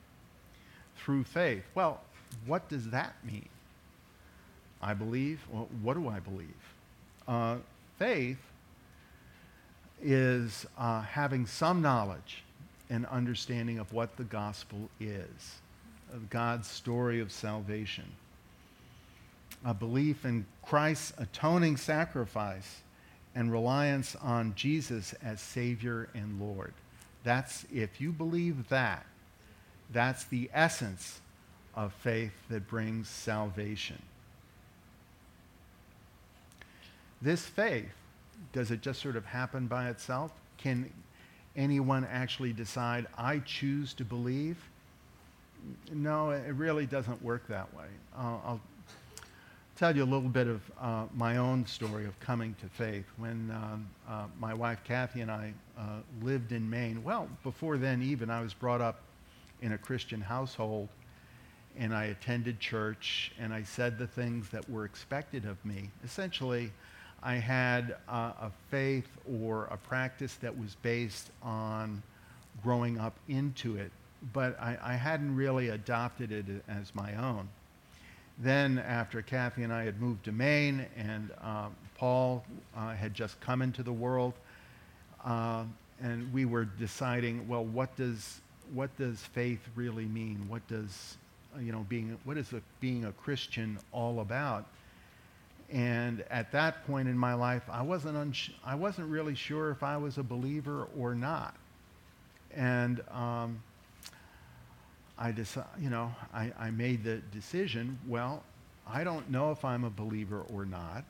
through 0.97 1.25
faith. 1.25 1.63
Well, 1.75 2.01
what 2.47 2.67
does 2.67 2.89
that 2.89 3.13
mean? 3.23 3.47
I 4.81 4.95
believe. 4.95 5.45
Well, 5.51 5.67
what 5.83 5.93
do 5.93 6.07
I 6.07 6.19
believe? 6.19 6.47
Uh, 7.27 7.57
faith 7.99 8.39
is 10.01 10.65
uh, 10.79 11.01
having 11.01 11.45
some 11.45 11.79
knowledge 11.83 12.43
and 12.91 13.07
understanding 13.07 13.79
of 13.79 13.91
what 13.91 14.15
the 14.17 14.23
gospel 14.25 14.87
is, 14.99 15.55
of 16.13 16.29
God's 16.29 16.67
story 16.67 17.19
of 17.19 17.31
salvation 17.31 18.05
a 19.65 19.73
belief 19.73 20.25
in 20.25 20.45
Christ's 20.63 21.13
atoning 21.17 21.77
sacrifice 21.77 22.81
and 23.35 23.51
reliance 23.51 24.15
on 24.15 24.53
Jesus 24.55 25.13
as 25.23 25.39
Savior 25.39 26.09
and 26.13 26.39
Lord. 26.41 26.73
That's, 27.23 27.65
if 27.71 28.01
you 28.01 28.11
believe 28.11 28.69
that, 28.69 29.05
that's 29.91 30.25
the 30.25 30.49
essence 30.53 31.21
of 31.75 31.93
faith 31.93 32.33
that 32.49 32.67
brings 32.67 33.07
salvation. 33.07 34.01
This 37.21 37.45
faith, 37.45 37.93
does 38.51 38.71
it 38.71 38.81
just 38.81 39.01
sort 39.01 39.15
of 39.15 39.25
happen 39.25 39.67
by 39.67 39.89
itself? 39.89 40.31
Can 40.57 40.91
anyone 41.55 42.07
actually 42.11 42.53
decide, 42.53 43.07
I 43.17 43.39
choose 43.39 43.93
to 43.95 44.05
believe? 44.05 44.57
No, 45.93 46.31
it 46.31 46.53
really 46.55 46.85
doesn't 46.85 47.21
work 47.21 47.47
that 47.47 47.73
way. 47.75 47.85
Uh, 48.17 48.37
I'll 48.45 48.61
tell 49.75 49.95
you 49.95 50.03
a 50.03 50.05
little 50.05 50.29
bit 50.29 50.47
of 50.47 50.61
uh, 50.79 51.05
my 51.13 51.37
own 51.37 51.65
story 51.65 52.05
of 52.05 52.19
coming 52.19 52.55
to 52.61 52.67
faith. 52.67 53.05
When 53.17 53.51
um, 53.51 53.89
uh, 54.07 54.25
my 54.39 54.53
wife 54.53 54.79
Kathy 54.83 55.21
and 55.21 55.31
I 55.31 55.53
uh, 55.77 55.99
lived 56.21 56.51
in 56.51 56.69
Maine, 56.69 57.03
well, 57.03 57.27
before 57.43 57.77
then 57.77 58.01
even, 58.01 58.29
I 58.29 58.41
was 58.41 58.53
brought 58.53 58.81
up 58.81 59.01
in 59.61 59.73
a 59.73 59.77
Christian 59.77 60.21
household 60.21 60.89
and 61.77 61.95
I 61.95 62.05
attended 62.05 62.59
church 62.59 63.31
and 63.39 63.53
I 63.53 63.63
said 63.63 63.97
the 63.97 64.07
things 64.07 64.49
that 64.49 64.69
were 64.69 64.85
expected 64.85 65.45
of 65.45 65.63
me. 65.65 65.89
Essentially, 66.03 66.71
I 67.23 67.35
had 67.35 67.95
uh, 68.09 68.33
a 68.41 68.51
faith 68.69 69.07
or 69.41 69.65
a 69.65 69.77
practice 69.77 70.35
that 70.35 70.57
was 70.57 70.75
based 70.81 71.29
on 71.43 72.01
growing 72.63 72.99
up 72.99 73.15
into 73.27 73.77
it, 73.77 73.91
but 74.33 74.59
I, 74.59 74.77
I 74.81 74.93
hadn't 74.93 75.35
really 75.35 75.69
adopted 75.69 76.31
it 76.31 76.45
as 76.67 76.93
my 76.95 77.15
own. 77.15 77.47
Then, 78.39 78.79
after 78.79 79.21
Kathy 79.21 79.61
and 79.61 79.71
I 79.71 79.83
had 79.83 80.01
moved 80.01 80.25
to 80.25 80.31
Maine 80.31 80.87
and 80.97 81.29
uh, 81.43 81.67
Paul 81.95 82.43
uh, 82.75 82.95
had 82.95 83.13
just 83.13 83.39
come 83.39 83.61
into 83.61 83.83
the 83.83 83.93
world, 83.93 84.33
uh, 85.23 85.65
and 86.01 86.33
we 86.33 86.45
were 86.45 86.65
deciding, 86.65 87.47
well, 87.47 87.63
what 87.63 87.95
does, 87.95 88.41
what 88.73 88.95
does 88.97 89.19
faith 89.19 89.61
really 89.75 90.05
mean? 90.05 90.43
What 90.47 90.67
does, 90.67 91.17
you 91.59 91.71
know, 91.71 91.85
being, 91.87 92.17
what 92.23 92.37
is 92.37 92.51
a, 92.53 92.61
being 92.79 93.05
a 93.05 93.11
Christian 93.11 93.77
all 93.91 94.21
about? 94.21 94.65
And 95.71 96.25
at 96.29 96.51
that 96.51 96.85
point 96.85 97.07
in 97.07 97.17
my 97.17 97.33
life, 97.33 97.63
I 97.71 97.81
wasn't, 97.81 98.17
uns- 98.17 98.49
I 98.65 98.75
wasn't 98.75 99.09
really 99.09 99.35
sure 99.35 99.71
if 99.71 99.83
I 99.83 99.95
was 99.95 100.17
a 100.17 100.23
believer 100.23 100.87
or 100.97 101.15
not. 101.15 101.55
And 102.53 103.01
um, 103.09 103.63
I 105.17 105.31
decided, 105.31 105.69
you 105.79 105.89
know, 105.89 106.13
I, 106.33 106.51
I 106.59 106.71
made 106.71 107.05
the 107.05 107.17
decision, 107.31 107.97
well, 108.05 108.43
I 108.85 109.05
don't 109.05 109.29
know 109.29 109.51
if 109.51 109.63
I'm 109.63 109.85
a 109.85 109.89
believer 109.89 110.43
or 110.53 110.65
not, 110.65 111.05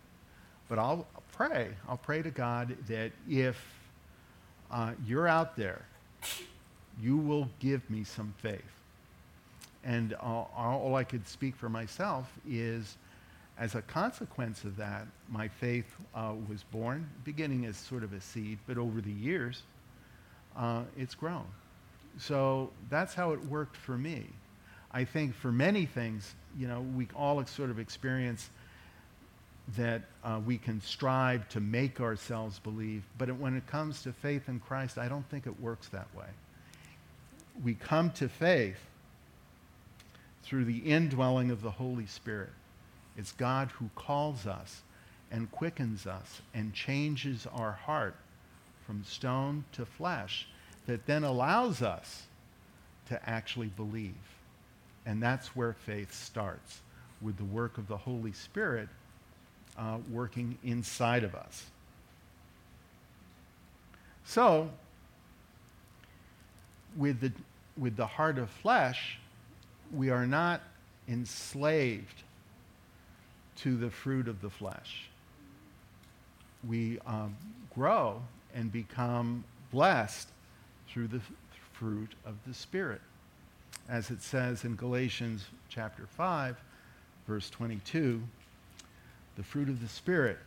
but 0.70 0.78
I'll 0.78 1.08
pray. 1.32 1.70
I'll 1.90 1.98
pray 1.98 2.22
to 2.22 2.30
God 2.30 2.78
that 2.88 3.12
if 3.28 3.58
uh, 4.70 4.92
you're 5.08 5.28
out 5.28 5.56
there, 5.56 5.82
you 7.02 7.18
will 7.18 7.50
give 7.60 7.90
me 7.90 8.04
some 8.04 8.34
faith. 8.38 8.62
And 9.84 10.14
uh, 10.14 10.44
all 10.56 10.94
I 10.96 11.04
could 11.04 11.28
speak 11.28 11.56
for 11.56 11.68
myself 11.68 12.32
is 12.48 12.98
as 13.58 13.76
a 13.76 13.82
consequence 13.82 14.64
of 14.64 14.78
that, 14.78 15.06
my 15.30 15.48
faith 15.48 15.86
uh, 16.16 16.34
was 16.50 16.64
born, 16.64 17.10
beginning 17.24 17.66
as 17.66 17.78
sort 17.78 18.04
of 18.04 18.14
a 18.14 18.22
seed, 18.22 18.58
but 18.68 18.78
over 18.78 19.02
the 19.02 19.12
years, 19.12 19.64
uh, 20.58 20.84
it's 20.98 21.16
grown. 21.16 21.46
So 22.18 22.72
that's 22.90 23.14
how 23.14 23.32
it 23.34 23.46
worked 23.46 23.78
for 23.78 23.98
me. 23.98 24.26
I 24.92 25.06
think 25.06 25.36
for 25.36 25.52
many 25.52 25.86
things, 25.86 26.34
you 26.58 26.68
know, 26.68 26.82
we 26.96 27.08
all 27.16 27.46
sort 27.46 27.70
of 27.70 27.80
experience 27.80 28.50
that 29.78 30.02
uh, 30.24 30.40
we 30.46 30.58
can 30.58 30.82
strive 30.82 31.48
to 31.50 31.60
make 31.60 32.02
ourselves 32.02 32.60
believe, 32.60 33.04
but 33.18 33.30
it, 33.30 33.38
when 33.38 33.56
it 33.56 33.66
comes 33.68 34.02
to 34.04 34.12
faith 34.12 34.50
in 34.50 34.60
Christ, 34.60 34.98
I 34.98 35.08
don't 35.08 35.28
think 35.30 35.48
it 35.48 35.60
works 35.62 35.88
that 35.90 36.08
way. 36.16 36.26
We 37.64 37.76
come 37.76 38.12
to 38.12 38.28
faith 38.28 38.80
through 40.44 40.66
the 40.66 40.80
indwelling 40.80 41.52
of 41.52 41.62
the 41.62 41.72
Holy 41.72 42.06
Spirit. 42.06 42.50
It's 43.18 43.32
God 43.32 43.70
who 43.72 43.90
calls 43.96 44.48
us 44.48 44.82
and 45.32 45.52
quickens 45.52 46.08
us 46.08 46.42
and 46.54 46.74
changes 46.74 47.48
our 47.54 47.72
heart 47.72 48.16
from 48.86 49.04
stone 49.04 49.64
to 49.74 49.86
flesh 49.86 50.48
that 50.88 51.06
then 51.06 51.24
allows 51.24 51.82
us 51.82 52.24
to 53.08 53.30
actually 53.30 53.68
believe. 53.68 54.16
And 55.06 55.22
that's 55.22 55.56
where 55.56 55.74
faith 55.74 56.14
starts, 56.14 56.82
with 57.22 57.38
the 57.38 57.46
work 57.46 57.78
of 57.78 57.88
the 57.88 57.98
Holy 57.98 58.32
Spirit 58.34 58.90
uh, 59.78 59.98
working 60.12 60.58
inside 60.64 61.24
of 61.24 61.34
us. 61.36 61.66
So, 64.26 64.70
with 66.96 67.20
the, 67.20 67.32
with 67.78 67.96
the 67.96 68.06
heart 68.06 68.38
of 68.38 68.50
flesh, 68.50 69.18
we 69.94 70.10
are 70.10 70.28
not 70.28 70.62
enslaved 71.08 72.24
to 73.64 73.78
the 73.78 73.90
fruit 73.90 74.28
of 74.28 74.42
the 74.42 74.50
flesh. 74.50 75.10
We 76.68 77.00
um, 77.06 77.36
grow 77.74 78.22
and 78.54 78.72
become 78.72 79.44
blessed 79.72 80.28
through 80.88 81.08
the 81.08 81.22
fruit 81.74 82.14
of 82.26 82.36
the 82.48 82.54
Spirit. 82.54 83.02
As 83.90 84.10
it 84.10 84.22
says 84.22 84.64
in 84.64 84.76
Galatians 84.76 85.46
chapter 85.70 86.06
5, 86.06 86.56
verse 87.28 87.50
22, 87.50 88.22
the 89.36 89.44
fruit 89.44 89.70
of 89.70 89.82
the 89.82 89.88
Spirit 89.88 90.38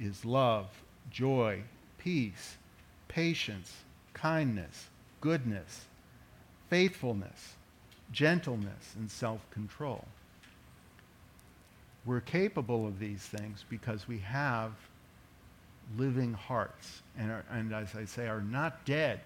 is 0.00 0.24
love, 0.24 0.66
joy, 1.10 1.62
peace, 1.98 2.56
patience, 3.08 3.72
kindness, 4.14 4.86
goodness, 5.20 5.86
faithfulness, 6.70 7.54
gentleness, 8.12 8.94
and 8.96 9.10
self 9.10 9.40
control. 9.50 10.04
We're 12.04 12.20
capable 12.20 12.86
of 12.86 12.98
these 12.98 13.20
things 13.20 13.64
because 13.68 14.08
we 14.08 14.18
have 14.18 14.72
living 15.96 16.34
hearts 16.34 17.02
and, 17.18 17.30
are, 17.30 17.44
and 17.50 17.72
as 17.72 17.94
I 17.94 18.04
say, 18.04 18.26
are 18.28 18.42
not 18.42 18.84
dead 18.84 19.20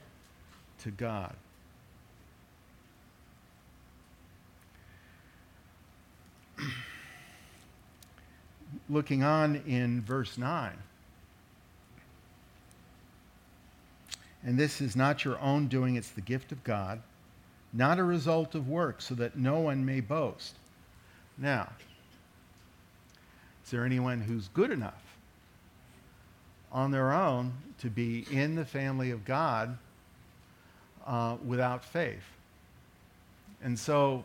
to 0.83 0.91
God. 0.91 1.35
Looking 8.89 9.23
on 9.23 9.57
in 9.67 10.03
verse 10.03 10.39
9. 10.39 10.73
And 14.45 14.59
this 14.59 14.81
is 14.81 14.97
not 14.97 15.25
your 15.25 15.39
own 15.41 15.69
doing, 15.69 15.95
it's 15.95 16.11
the 16.11 16.21
gift 16.21 16.51
of 16.51 16.65
God, 16.65 17.01
not 17.73 18.01
a 18.01 18.05
result 18.05 18.57
of 18.57 18.69
work, 18.69 19.01
so 19.01 19.15
that 19.15 19.37
no 19.37 19.61
one 19.61 19.85
may 19.85 20.01
boast. 20.01 20.57
Now, 21.39 21.69
there 23.73 23.85
anyone 23.85 24.21
who's 24.21 24.47
good 24.49 24.71
enough 24.71 25.03
on 26.71 26.93
their 26.93 27.13
own 27.13 27.53
to 27.81 27.91
be 27.91 28.25
in 28.31 28.55
the 28.55 28.65
family 28.65 29.11
of 29.11 29.25
God 29.25 29.77
uh, 31.05 31.37
without 31.45 31.85
faith? 31.85 32.23
And 33.65 33.77
so, 33.77 34.25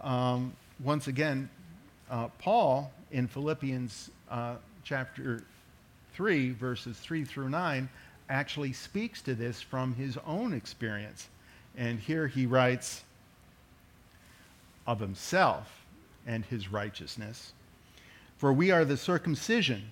um, 0.00 0.54
once 0.82 1.08
again, 1.08 1.50
uh, 2.10 2.28
Paul 2.38 2.90
in 3.10 3.26
Philippians 3.26 4.10
uh, 4.30 4.56
chapter 4.82 5.42
3, 6.14 6.52
verses 6.52 6.96
3 6.98 7.24
through 7.24 7.48
9, 7.50 7.88
actually 8.28 8.72
speaks 8.72 9.20
to 9.22 9.34
this 9.34 9.60
from 9.60 9.94
his 9.94 10.16
own 10.26 10.52
experience. 10.52 11.28
And 11.76 11.98
here 11.98 12.26
he 12.26 12.46
writes 12.46 13.02
of 14.86 15.00
himself 15.00 15.84
and 16.26 16.44
his 16.44 16.70
righteousness. 16.70 17.52
For 18.44 18.52
we 18.52 18.70
are 18.70 18.84
the 18.84 18.98
circumcision 18.98 19.90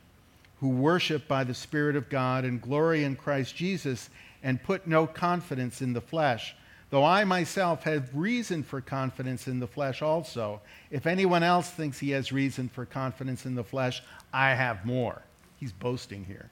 who 0.61 0.69
worship 0.69 1.27
by 1.27 1.43
the 1.43 1.55
Spirit 1.55 1.97
of 1.97 2.11
God 2.11 2.45
and 2.45 2.61
glory 2.61 3.03
in 3.03 3.17
Christ 3.17 3.57
Jesus 3.57 4.11
and 4.43 4.63
put 4.63 4.87
no 4.87 5.07
confidence 5.07 5.81
in 5.81 5.95
the 5.95 6.03
flesh. 6.03 6.55
Though 6.91 7.03
I 7.03 7.25
myself 7.25 7.85
have 7.85 8.15
reason 8.15 8.63
for 8.63 8.83
confidence 8.83 9.49
in 9.49 9.59
the 9.59 9.67
flesh 9.67 10.03
also. 10.03 10.61
If 10.91 11.07
anyone 11.07 11.43
else 11.43 11.71
thinks 11.71 11.99
he 11.99 12.11
has 12.11 12.31
reason 12.31 12.69
for 12.69 12.85
confidence 12.85 13.47
in 13.47 13.55
the 13.55 13.65
flesh, 13.65 14.03
I 14.35 14.51
have 14.51 14.85
more. 14.85 15.23
He's 15.57 15.73
boasting 15.73 16.27
here. 16.27 16.51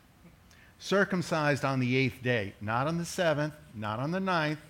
Circumcised 0.79 1.67
on 1.67 1.81
the 1.81 1.97
eighth 1.97 2.23
day, 2.23 2.55
not 2.63 2.87
on 2.87 2.97
the 2.97 3.05
seventh, 3.05 3.53
not 3.75 3.99
on 3.99 4.11
the 4.11 4.21
ninth, 4.21 4.61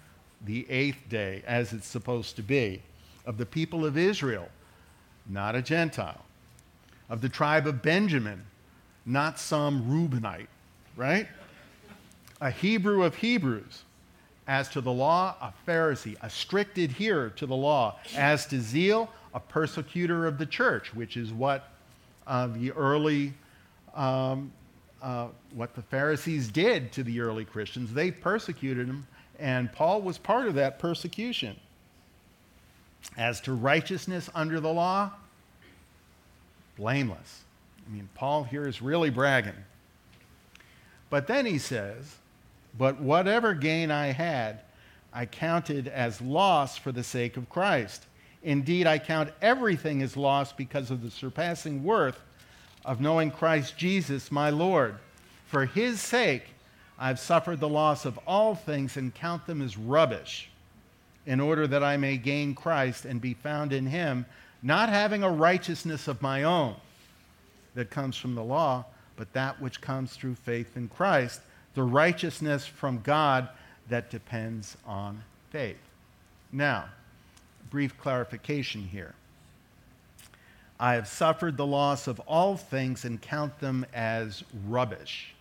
the 0.44 0.68
eighth 0.68 1.08
day, 1.08 1.44
as 1.46 1.72
it's 1.72 1.86
supposed 1.86 2.34
to 2.34 2.42
be, 2.42 2.82
of 3.24 3.38
the 3.38 3.46
people 3.46 3.86
of 3.86 3.96
Israel, 3.96 4.48
not 5.28 5.54
a 5.54 5.62
Gentile 5.62 6.24
of 7.10 7.20
the 7.20 7.28
tribe 7.28 7.66
of 7.66 7.82
Benjamin, 7.82 8.42
not 9.04 9.38
some 9.38 9.90
Reubenite, 9.90 10.46
right? 10.96 11.26
A 12.40 12.50
Hebrew 12.50 13.02
of 13.02 13.16
Hebrews. 13.16 13.82
As 14.46 14.68
to 14.70 14.80
the 14.80 14.90
law, 14.90 15.36
a 15.40 15.52
Pharisee, 15.68 16.16
a 16.22 16.30
strict 16.30 16.78
adherer 16.78 17.30
to 17.30 17.46
the 17.46 17.54
law. 17.54 17.98
As 18.16 18.46
to 18.46 18.60
zeal, 18.60 19.10
a 19.34 19.40
persecutor 19.40 20.26
of 20.26 20.38
the 20.38 20.46
church, 20.46 20.94
which 20.94 21.16
is 21.16 21.32
what 21.32 21.68
uh, 22.26 22.48
the 22.48 22.72
early, 22.72 23.34
um, 23.94 24.52
uh, 25.02 25.28
what 25.54 25.74
the 25.74 25.82
Pharisees 25.82 26.48
did 26.48 26.90
to 26.92 27.02
the 27.02 27.20
early 27.20 27.44
Christians. 27.44 27.92
They 27.92 28.10
persecuted 28.10 28.88
them, 28.88 29.06
and 29.38 29.72
Paul 29.72 30.02
was 30.02 30.18
part 30.18 30.46
of 30.46 30.54
that 30.54 30.78
persecution. 30.78 31.56
As 33.16 33.40
to 33.42 33.52
righteousness 33.52 34.28
under 34.34 34.60
the 34.60 34.72
law, 34.72 35.12
blameless. 36.80 37.42
I 37.86 37.94
mean, 37.94 38.08
Paul 38.14 38.44
here 38.44 38.66
is 38.66 38.80
really 38.80 39.10
bragging. 39.10 39.52
But 41.10 41.26
then 41.26 41.44
he 41.44 41.58
says, 41.58 42.16
But 42.76 43.00
whatever 43.00 43.52
gain 43.52 43.90
I 43.90 44.06
had, 44.06 44.60
I 45.12 45.26
counted 45.26 45.88
as 45.88 46.22
loss 46.22 46.78
for 46.78 46.90
the 46.90 47.04
sake 47.04 47.36
of 47.36 47.50
Christ. 47.50 48.06
Indeed, 48.42 48.86
I 48.86 48.98
count 48.98 49.30
everything 49.42 50.00
as 50.02 50.16
loss 50.16 50.52
because 50.52 50.90
of 50.90 51.02
the 51.02 51.10
surpassing 51.10 51.84
worth 51.84 52.18
of 52.84 53.00
knowing 53.00 53.30
Christ 53.30 53.76
Jesus, 53.76 54.32
my 54.32 54.48
Lord. 54.48 54.94
For 55.48 55.66
his 55.66 56.00
sake, 56.00 56.44
I've 56.98 57.18
suffered 57.18 57.60
the 57.60 57.68
loss 57.68 58.06
of 58.06 58.18
all 58.26 58.54
things 58.54 58.96
and 58.96 59.14
count 59.14 59.46
them 59.46 59.60
as 59.60 59.76
rubbish, 59.76 60.48
in 61.26 61.40
order 61.40 61.66
that 61.66 61.84
I 61.84 61.98
may 61.98 62.16
gain 62.16 62.54
Christ 62.54 63.04
and 63.04 63.20
be 63.20 63.34
found 63.34 63.74
in 63.74 63.86
him 63.86 64.24
not 64.62 64.88
having 64.88 65.22
a 65.22 65.30
righteousness 65.30 66.08
of 66.08 66.20
my 66.20 66.42
own 66.42 66.74
that 67.74 67.90
comes 67.90 68.16
from 68.16 68.34
the 68.34 68.42
law, 68.42 68.84
but 69.16 69.32
that 69.32 69.60
which 69.60 69.80
comes 69.80 70.14
through 70.14 70.34
faith 70.34 70.76
in 70.76 70.88
Christ, 70.88 71.40
the 71.74 71.82
righteousness 71.82 72.66
from 72.66 73.00
God 73.00 73.48
that 73.88 74.10
depends 74.10 74.76
on 74.86 75.22
faith. 75.50 75.78
Now, 76.52 76.86
brief 77.70 77.96
clarification 77.98 78.82
here. 78.82 79.14
I 80.78 80.94
have 80.94 81.06
suffered 81.06 81.56
the 81.56 81.66
loss 81.66 82.06
of 82.06 82.20
all 82.20 82.56
things 82.56 83.04
and 83.04 83.20
count 83.20 83.58
them 83.60 83.84
as 83.92 84.42
rubbish. 84.66 85.34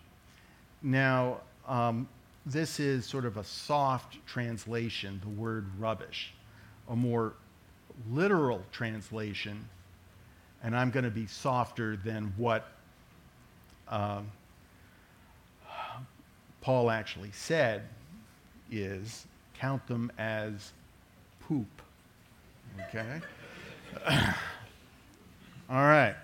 Now, 0.82 1.38
um, 1.66 2.08
this 2.44 2.78
is 2.78 3.06
sort 3.06 3.24
of 3.24 3.36
a 3.36 3.44
soft 3.44 4.24
translation, 4.26 5.20
the 5.22 5.30
word 5.30 5.66
rubbish. 5.78 6.32
A 6.88 6.96
more 6.96 7.34
literal 8.10 8.62
translation, 8.72 9.68
and 10.62 10.76
I'm 10.76 10.90
going 10.90 11.04
to 11.04 11.10
be 11.10 11.26
softer 11.26 11.96
than 11.96 12.32
what 12.36 12.72
um, 13.88 14.30
Paul 16.60 16.90
actually 16.90 17.32
said, 17.32 17.82
is 18.70 19.26
count 19.58 19.86
them 19.86 20.12
as 20.18 20.72
poop. 21.40 21.66
Okay? 22.88 23.20
All 25.68 25.82
right. 25.82 26.14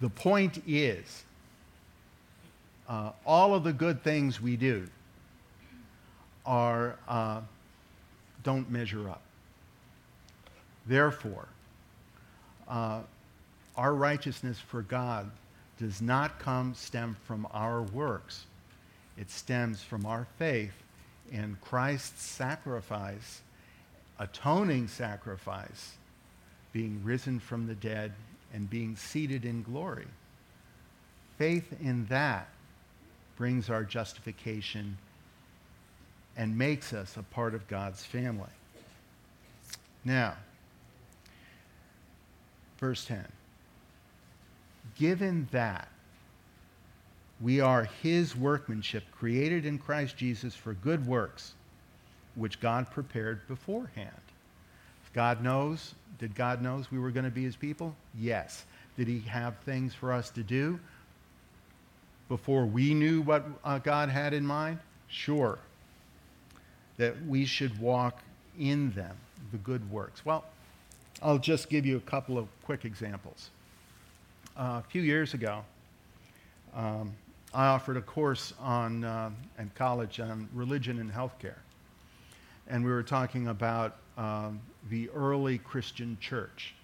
The 0.00 0.08
point 0.10 0.62
is, 0.66 1.24
uh, 2.88 3.12
all 3.24 3.54
of 3.54 3.64
the 3.64 3.72
good 3.72 4.02
things 4.02 4.40
we 4.40 4.56
do 4.56 4.86
are 6.44 6.98
uh, 7.08 7.40
don't 8.42 8.70
measure 8.70 9.08
up. 9.08 9.22
Therefore, 10.86 11.48
uh, 12.68 13.00
our 13.76 13.94
righteousness 13.94 14.58
for 14.58 14.82
God 14.82 15.30
does 15.78 16.02
not 16.02 16.38
come 16.38 16.74
stem 16.74 17.16
from 17.24 17.46
our 17.52 17.82
works. 17.82 18.44
It 19.16 19.30
stems 19.30 19.82
from 19.82 20.06
our 20.06 20.26
faith 20.38 20.74
in 21.30 21.56
Christ's 21.60 22.22
sacrifice, 22.22 23.42
atoning 24.18 24.88
sacrifice, 24.88 25.92
being 26.72 27.00
risen 27.04 27.38
from 27.38 27.66
the 27.66 27.74
dead 27.74 28.12
and 28.52 28.68
being 28.68 28.96
seated 28.96 29.44
in 29.44 29.62
glory. 29.62 30.06
Faith 31.38 31.74
in 31.80 32.06
that 32.06 32.48
brings 33.36 33.70
our 33.70 33.84
justification 33.84 34.98
and 36.36 36.56
makes 36.56 36.92
us 36.92 37.16
a 37.16 37.22
part 37.22 37.54
of 37.54 37.66
God's 37.68 38.04
family. 38.04 38.48
Now, 40.04 40.34
verse 42.78 43.04
10. 43.04 43.24
Given 44.98 45.48
that 45.52 45.88
we 47.40 47.60
are 47.60 47.84
his 48.02 48.36
workmanship, 48.36 49.04
created 49.12 49.66
in 49.66 49.78
Christ 49.78 50.16
Jesus 50.16 50.54
for 50.54 50.74
good 50.74 51.06
works, 51.06 51.54
which 52.34 52.60
God 52.60 52.90
prepared 52.90 53.46
beforehand. 53.46 54.10
God 55.12 55.42
knows, 55.42 55.94
did 56.18 56.34
God 56.34 56.62
knows 56.62 56.90
we 56.90 56.98
were 56.98 57.10
going 57.10 57.24
to 57.24 57.30
be 57.30 57.44
his 57.44 57.56
people? 57.56 57.94
Yes. 58.18 58.64
Did 58.96 59.08
he 59.08 59.20
have 59.20 59.58
things 59.58 59.94
for 59.94 60.12
us 60.12 60.30
to 60.30 60.42
do 60.42 60.80
before 62.28 62.64
we 62.64 62.94
knew 62.94 63.20
what 63.20 63.44
uh, 63.62 63.78
God 63.78 64.08
had 64.08 64.32
in 64.32 64.46
mind? 64.46 64.78
Sure 65.08 65.58
that 66.96 67.14
we 67.26 67.44
should 67.44 67.78
walk 67.78 68.20
in 68.58 68.90
them, 68.92 69.16
the 69.50 69.58
good 69.58 69.90
works. 69.90 70.24
Well, 70.24 70.44
I'll 71.22 71.38
just 71.38 71.68
give 71.70 71.86
you 71.86 71.96
a 71.96 72.00
couple 72.00 72.38
of 72.38 72.48
quick 72.64 72.84
examples. 72.84 73.50
Uh, 74.56 74.80
a 74.84 74.84
few 74.88 75.02
years 75.02 75.34
ago, 75.34 75.64
um, 76.74 77.12
I 77.54 77.66
offered 77.66 77.96
a 77.96 78.02
course 78.02 78.54
on, 78.60 79.04
uh, 79.04 79.30
in 79.58 79.70
college 79.74 80.20
on 80.20 80.48
religion 80.54 80.98
and 80.98 81.10
healthcare. 81.10 81.58
And 82.68 82.84
we 82.84 82.90
were 82.90 83.02
talking 83.02 83.48
about 83.48 83.96
um, 84.16 84.60
the 84.90 85.08
early 85.10 85.58
Christian 85.58 86.16
church 86.20 86.74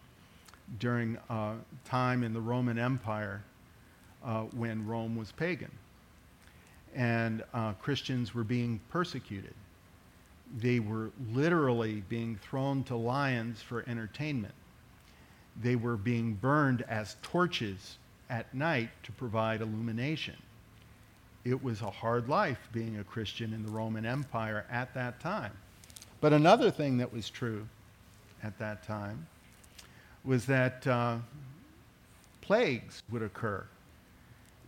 during 0.79 1.19
uh, 1.31 1.55
time 1.85 2.23
in 2.23 2.33
the 2.33 2.41
Roman 2.41 2.79
Empire 2.79 3.43
uh, 4.25 4.43
when 4.43 4.87
Rome 4.87 5.17
was 5.17 5.33
pagan. 5.33 5.71
And 6.95 7.43
uh, 7.55 7.73
Christians 7.75 8.35
were 8.35 8.45
being 8.45 8.81
persecuted 8.91 9.55
they 10.57 10.81
were 10.81 11.11
literally 11.33 12.03
being 12.09 12.37
thrown 12.37 12.83
to 12.85 12.97
lions 12.97 13.61
for 13.61 13.85
entertainment. 13.87 14.55
They 15.61 15.77
were 15.77 15.97
being 15.97 16.35
burned 16.35 16.83
as 16.83 17.17
torches 17.23 17.99
at 18.31 18.53
night 18.55 18.91
to 19.05 19.13
provide 19.13 19.61
illumination. 19.61 20.37
It 21.45 21.63
was 21.63 21.83
a 21.83 21.91
hard 21.91 22.29
life 22.29 22.69
being 22.73 22.99
a 22.99 23.05
Christian 23.05 23.53
in 23.53 23.63
the 23.63 23.71
Roman 23.71 24.05
Empire 24.05 24.67
at 24.71 24.95
that 24.95 25.21
time. 25.21 25.53
But 26.21 26.33
another 26.33 26.71
thing 26.71 26.99
that 26.99 27.13
was 27.13 27.31
true 27.31 27.67
at 28.43 28.59
that 28.59 28.83
time 28.83 29.27
was 30.25 30.47
that 30.47 30.87
uh, 30.87 31.19
plagues 32.41 33.03
would 33.11 33.23
occur 33.23 33.65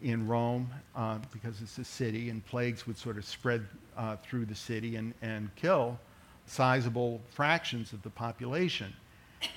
in 0.03 0.27
Rome 0.27 0.71
uh, 0.97 1.19
because 1.33 1.61
it's 1.61 1.79
a 1.79 1.85
city, 1.85 2.31
and 2.31 2.45
plagues 2.47 2.87
would 2.87 2.97
sort 2.97 3.19
of 3.19 3.25
spread 3.25 3.67
uh, 3.97 4.17
through 4.23 4.47
the 4.47 4.55
city 4.55 4.97
and, 4.97 5.15
and 5.23 5.55
kill 5.57 5.99
sizable 6.47 7.21
fractions 7.31 7.93
of 7.93 8.03
the 8.03 8.11
population. 8.11 8.93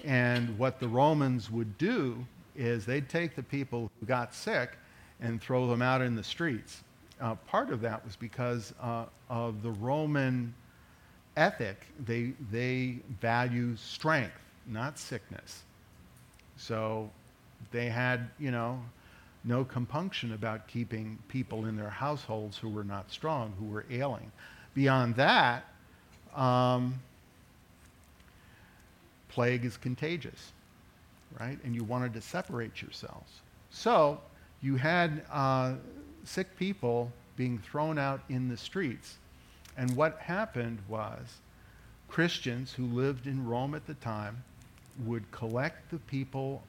And 0.03 0.57
what 0.57 0.79
the 0.79 0.87
Romans 0.87 1.49
would 1.49 1.77
do 1.77 2.25
is 2.55 2.85
they'd 2.85 3.09
take 3.09 3.35
the 3.35 3.43
people 3.43 3.89
who 3.99 4.05
got 4.05 4.33
sick 4.33 4.77
and 5.19 5.41
throw 5.41 5.67
them 5.67 5.81
out 5.81 6.01
in 6.01 6.15
the 6.15 6.23
streets. 6.23 6.83
Uh, 7.19 7.35
part 7.47 7.69
of 7.69 7.81
that 7.81 8.03
was 8.05 8.15
because 8.15 8.73
uh, 8.81 9.05
of 9.29 9.63
the 9.63 9.71
Roman 9.71 10.53
ethic. 11.35 11.87
They, 12.05 12.33
they 12.51 12.99
value 13.21 13.75
strength, 13.75 14.37
not 14.67 14.99
sickness. 14.99 15.63
So 16.57 17.09
they 17.71 17.87
had, 17.87 18.29
you 18.39 18.51
know, 18.51 18.79
no 19.43 19.63
compunction 19.65 20.33
about 20.33 20.67
keeping 20.67 21.17
people 21.27 21.65
in 21.65 21.75
their 21.75 21.89
households 21.89 22.57
who 22.57 22.69
were 22.69 22.83
not 22.83 23.11
strong, 23.11 23.53
who 23.59 23.65
were 23.65 23.85
ailing. 23.91 24.31
Beyond 24.73 25.15
that, 25.17 25.65
um, 26.35 26.99
plague 29.29 29.65
is 29.65 29.75
contagious, 29.77 30.51
right? 31.39 31.57
And 31.63 31.75
you 31.75 31.83
wanted 31.83 32.13
to 32.13 32.21
separate 32.21 32.81
yourselves. 32.81 33.41
So 33.69 34.21
you 34.61 34.77
had 34.77 35.25
uh, 35.31 35.73
sick 36.23 36.55
people 36.57 37.11
being 37.35 37.59
thrown 37.59 37.97
out 37.97 38.21
in 38.29 38.47
the 38.47 38.57
streets. 38.57 39.17
And 39.77 39.95
what 39.95 40.19
happened 40.19 40.79
was 40.87 41.19
Christians 42.07 42.71
who 42.71 42.85
lived 42.85 43.27
in 43.27 43.45
Rome 43.45 43.75
at 43.75 43.87
the 43.87 43.95
time 43.95 44.43
would 45.03 45.29
collect 45.31 45.89
the 45.89 45.97
people 45.97 46.63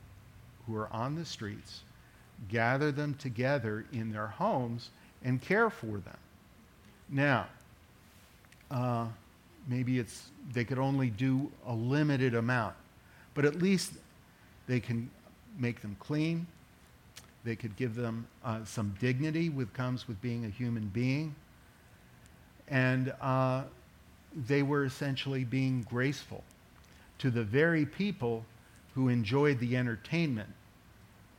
who 0.67 0.73
were 0.73 0.89
on 0.91 1.15
the 1.15 1.25
streets 1.25 1.83
gather 2.49 2.93
them 2.93 3.15
together 3.15 3.85
in 3.93 4.13
their 4.13 4.27
homes 4.27 4.91
and 5.23 5.41
care 5.41 5.71
for 5.71 5.99
them. 5.99 6.17
Now, 7.09 7.47
uh, 8.71 9.07
maybe 9.69 9.99
it's 9.99 10.29
they 10.53 10.65
could 10.65 10.79
only 10.79 11.11
do 11.11 11.51
a 11.67 11.73
limited 11.73 12.35
amount, 12.35 12.75
but 13.35 13.45
at 13.45 13.57
least 13.57 13.93
they 14.67 14.81
can 14.81 15.11
make 15.59 15.81
them 15.81 15.97
clean. 16.01 16.47
They 17.45 17.57
could 17.57 17.77
give 17.77 17.95
them 17.95 18.27
uh, 18.45 18.65
some 18.65 18.95
dignity 19.01 19.51
with 19.51 19.73
comes 19.75 20.09
with 20.09 20.21
being 20.23 20.45
a 20.45 20.49
human 20.49 20.89
being, 20.89 21.35
and 22.69 23.13
uh, 23.21 23.65
they 24.47 24.63
were 24.63 24.85
essentially 24.85 25.45
being 25.45 25.87
graceful 25.89 26.43
to 27.19 27.31
the 27.31 27.45
very 27.45 27.87
people 27.87 28.45
who 28.95 29.09
enjoyed 29.09 29.59
the 29.61 29.77
entertainment 29.77 30.49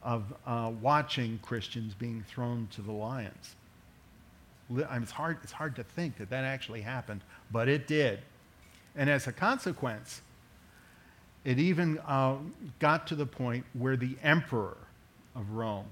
of 0.06 0.24
uh, 0.46 0.72
watching 0.82 1.40
Christians 1.42 1.96
being 1.96 2.24
thrown 2.28 2.68
to 2.76 2.82
the 2.82 2.92
lions. 2.92 3.56
It's 4.72 5.12
hard, 5.12 5.40
it's 5.44 5.52
hard 5.52 5.76
to 5.76 5.84
think 5.84 6.18
that 6.18 6.30
that 6.30 6.46
actually 6.46 6.82
happened, 6.82 7.22
but 7.52 7.68
it 7.68 7.88
did. 7.88 8.20
And 8.96 9.10
as 9.10 9.28
a 9.28 9.32
consequence, 9.34 10.22
it 11.44 11.60
even 11.60 12.00
uh, 12.00 12.38
got 12.80 13.08
to 13.08 13.16
the 13.16 13.26
point 13.26 13.66
where 13.74 13.98
the 13.98 14.16
emperor 14.24 14.78
of 15.36 15.52
Rome 15.52 15.88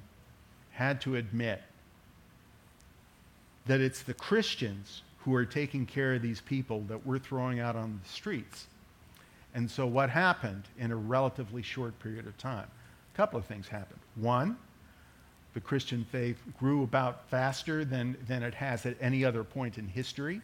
had 0.71 1.02
to 1.02 1.15
admit 1.15 1.62
that 3.65 3.82
it's 3.82 4.04
the 4.04 4.13
Christians 4.13 5.02
who 5.19 5.34
are 5.36 5.45
taking 5.45 5.86
care 5.86 6.15
of 6.15 6.21
these 6.21 6.41
people 6.41 6.82
that 6.82 7.06
we're 7.06 7.19
throwing 7.19 7.60
out 7.60 7.76
on 7.76 7.99
the 8.04 8.10
streets. 8.10 8.67
And 9.56 9.69
so, 9.69 9.86
what 9.86 10.10
happened 10.10 10.63
in 10.78 10.91
a 10.91 10.95
relatively 10.95 11.62
short 11.62 11.97
period 11.99 12.26
of 12.26 12.38
time? 12.38 12.67
A 13.13 13.17
couple 13.17 13.39
of 13.39 13.45
things 13.45 13.67
happened. 13.67 13.99
One, 14.15 14.58
the 15.54 15.60
Christian 15.60 16.06
faith 16.12 16.38
grew 16.60 16.84
about 16.84 17.30
faster 17.30 17.86
than, 17.86 18.17
than 18.28 18.43
it 18.43 18.56
has 18.56 18.86
at 18.86 18.97
any 18.99 19.23
other 19.23 19.43
point 19.43 19.78
in 19.78 19.88
history. 19.88 20.41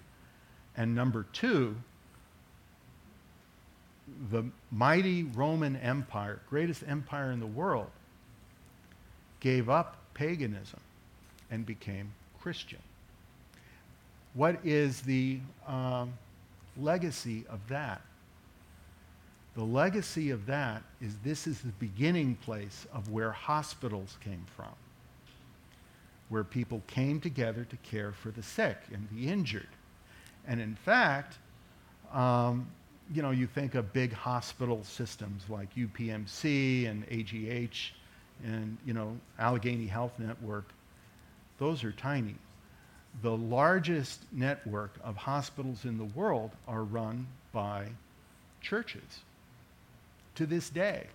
And 0.78 0.94
number 0.96 1.26
two, 1.34 1.76
the 4.32 4.44
mighty 4.72 5.24
Roman 5.24 5.76
Empire, 5.76 6.40
greatest 6.50 6.84
empire 6.88 7.32
in 7.32 7.40
the 7.40 7.48
world, 7.48 7.90
gave 9.40 9.70
up 9.70 9.98
paganism 10.14 10.80
and 11.50 11.66
became 11.66 12.12
Christian. 12.42 12.80
What 14.34 14.60
is 14.64 15.02
the 15.02 15.40
um, 15.68 16.14
legacy 16.78 17.46
of 17.50 17.60
that? 17.70 18.02
The 19.56 19.64
legacy 19.64 20.32
of 20.32 20.46
that 20.48 20.84
is 21.02 21.18
this 21.24 21.48
is 21.48 21.62
the 21.62 21.72
beginning 21.74 22.36
place 22.36 22.88
of 22.94 23.12
where 23.12 23.32
hospitals 23.32 24.18
came 24.24 24.46
from. 24.56 24.74
where 26.30 26.44
people 26.44 26.82
came 26.88 27.20
together 27.20 27.66
to 27.66 27.78
care 27.78 28.12
for 28.12 28.32
the 28.32 28.44
sick 28.44 28.78
and 28.94 29.08
the 29.12 29.28
injured. 29.30 29.68
And 30.48 30.62
in 30.62 30.76
fact, 30.76 31.38
um, 32.14 32.68
you 33.14 33.22
know, 33.22 33.32
you 33.32 33.48
think 33.48 33.76
of 33.76 33.92
big 33.94 34.14
hospital 34.14 34.84
systems 34.84 35.44
like 35.50 35.74
UPMC 35.76 36.88
and 36.90 37.04
AGH 37.10 37.94
and, 38.46 38.78
you 38.86 38.94
know, 38.94 39.18
Allegheny 39.40 39.88
Health 39.88 40.14
Network. 40.20 40.70
Those 41.58 41.84
are 41.84 41.92
tiny. 41.92 42.36
The 43.24 43.36
largest 43.36 44.22
network 44.32 44.94
of 45.04 45.18
hospitals 45.18 45.86
in 45.86 45.98
the 45.98 46.06
world 46.06 46.52
are 46.68 46.84
run 46.84 47.28
by 47.52 47.88
churches 48.62 49.22
to 50.40 50.46
this 50.46 50.70
day. 50.70 51.06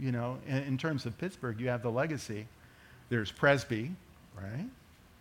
You 0.00 0.12
know, 0.12 0.38
in, 0.48 0.56
in 0.56 0.78
terms 0.78 1.06
of 1.06 1.16
Pittsburgh, 1.18 1.60
you 1.60 1.68
have 1.68 1.82
the 1.82 1.90
legacy. 1.90 2.46
There's 3.10 3.30
Presby, 3.30 3.92
right? 4.34 4.66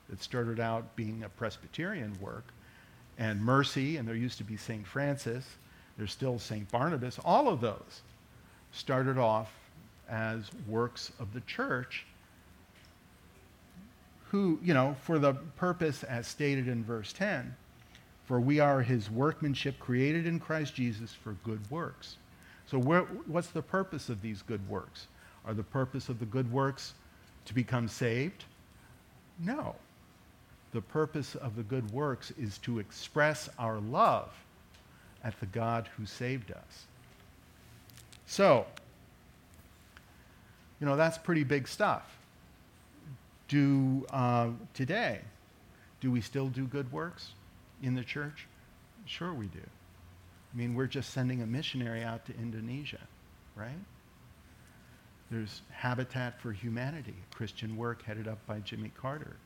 That 0.10 0.24
started 0.24 0.60
out 0.60 0.96
being 0.96 1.24
a 1.24 1.30
Presbyterian 1.30 2.18
work, 2.22 2.46
and 3.18 3.42
Mercy, 3.42 3.98
and 3.98 4.08
there 4.08 4.16
used 4.16 4.38
to 4.38 4.46
be 4.46 4.56
St. 4.56 4.88
Francis. 4.88 5.46
There's 5.98 6.14
still 6.14 6.40
St. 6.40 6.70
Barnabas. 6.72 7.20
All 7.24 7.50
of 7.50 7.60
those 7.60 8.02
started 8.72 9.18
off 9.18 9.52
as 10.10 10.50
works 10.68 11.12
of 11.20 11.34
the 11.34 11.42
church 11.42 12.06
who, 14.30 14.58
you 14.64 14.74
know, 14.74 14.96
for 15.04 15.20
the 15.20 15.34
purpose 15.58 16.04
as 16.04 16.26
stated 16.26 16.70
in 16.70 16.86
verse 16.86 17.12
10, 17.12 17.54
for 18.26 18.40
we 18.40 18.62
are 18.62 18.82
his 18.82 19.12
workmanship 19.12 19.78
created 19.78 20.26
in 20.26 20.40
Christ 20.40 20.74
Jesus 20.74 21.14
for 21.14 21.34
good 21.44 21.60
works. 21.70 22.16
So, 22.72 22.80
where, 22.80 23.02
what's 23.02 23.50
the 23.50 23.62
purpose 23.62 24.08
of 24.08 24.22
these 24.22 24.42
good 24.42 24.66
works? 24.70 25.08
Are 25.46 25.54
the 25.54 25.62
purpose 25.62 26.08
of 26.08 26.20
the 26.20 26.26
good 26.26 26.50
works 26.50 26.94
to 27.44 27.54
become 27.54 27.90
saved? 27.90 28.46
No. 29.40 29.76
The 30.72 30.80
purpose 30.80 31.36
of 31.36 31.58
the 31.58 31.64
good 31.64 31.92
works 31.92 32.32
is 32.40 32.58
to 32.60 32.80
express 32.80 33.50
our 33.60 33.80
love 33.80 34.30
at 35.22 35.38
the 35.42 35.48
God 35.48 35.90
who 35.98 36.06
saved 36.06 36.50
us. 36.50 36.86
So, 38.26 38.66
you 40.80 40.88
know, 40.88 40.96
that's 40.96 41.18
pretty 41.18 41.44
big 41.44 41.68
stuff. 41.68 42.16
Do 43.50 44.06
uh, 44.12 44.48
today, 44.74 45.20
do 46.00 46.10
we 46.10 46.22
still 46.22 46.48
do 46.48 46.64
good 46.68 46.90
works 46.94 47.32
in 47.84 47.96
the 47.96 48.04
church? 48.06 48.48
Sure, 49.06 49.34
we 49.34 49.48
do. 49.48 49.60
I 50.54 50.58
mean, 50.58 50.76
we're 50.76 50.88
just 50.88 51.12
sending 51.12 51.42
a 51.42 51.46
missionary 51.46 52.04
out 52.04 52.26
to 52.26 52.34
Indonesia, 52.34 53.00
right? 53.56 53.70
There's 55.30 55.62
Habitat 55.72 56.42
for 56.42 56.52
Humanity, 56.52 57.16
Christian 57.34 57.78
work 57.78 58.04
headed 58.04 58.28
up 58.28 58.46
by 58.48 58.60
Jimmy 58.60 58.92
Carter. 59.00 59.38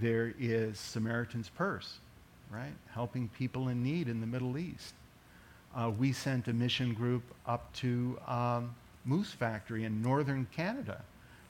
There 0.00 0.32
is 0.38 0.78
Samaritan's 0.78 1.48
Purse, 1.48 1.98
right? 2.50 2.72
Helping 2.92 3.28
people 3.30 3.68
in 3.68 3.82
need 3.82 4.08
in 4.08 4.20
the 4.20 4.26
Middle 4.26 4.56
East. 4.58 4.94
Uh, 5.74 5.90
we 5.90 6.12
sent 6.12 6.46
a 6.46 6.52
mission 6.52 6.94
group 6.94 7.22
up 7.46 7.72
to 7.74 8.18
um, 8.28 8.74
Moose 9.04 9.32
Factory 9.32 9.84
in 9.84 10.00
northern 10.02 10.46
Canada 10.54 11.02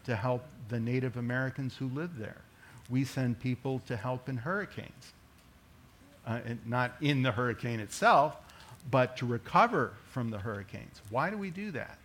to 0.04 0.16
help 0.16 0.44
the 0.68 0.80
Native 0.80 1.16
Americans 1.18 1.76
who 1.76 1.88
live 1.88 2.16
there. 2.16 2.40
We 2.88 3.04
send 3.04 3.38
people 3.40 3.80
to 3.86 3.96
help 3.96 4.28
in 4.28 4.38
hurricanes. 4.38 5.12
Uh, 6.26 6.40
not 6.64 6.96
in 7.00 7.22
the 7.22 7.30
hurricane 7.30 7.78
itself, 7.78 8.36
but 8.90 9.16
to 9.18 9.26
recover 9.26 9.92
from 10.10 10.30
the 10.30 10.38
hurricanes. 10.38 11.00
Why 11.10 11.30
do 11.30 11.36
we 11.36 11.50
do 11.50 11.70
that? 11.72 11.98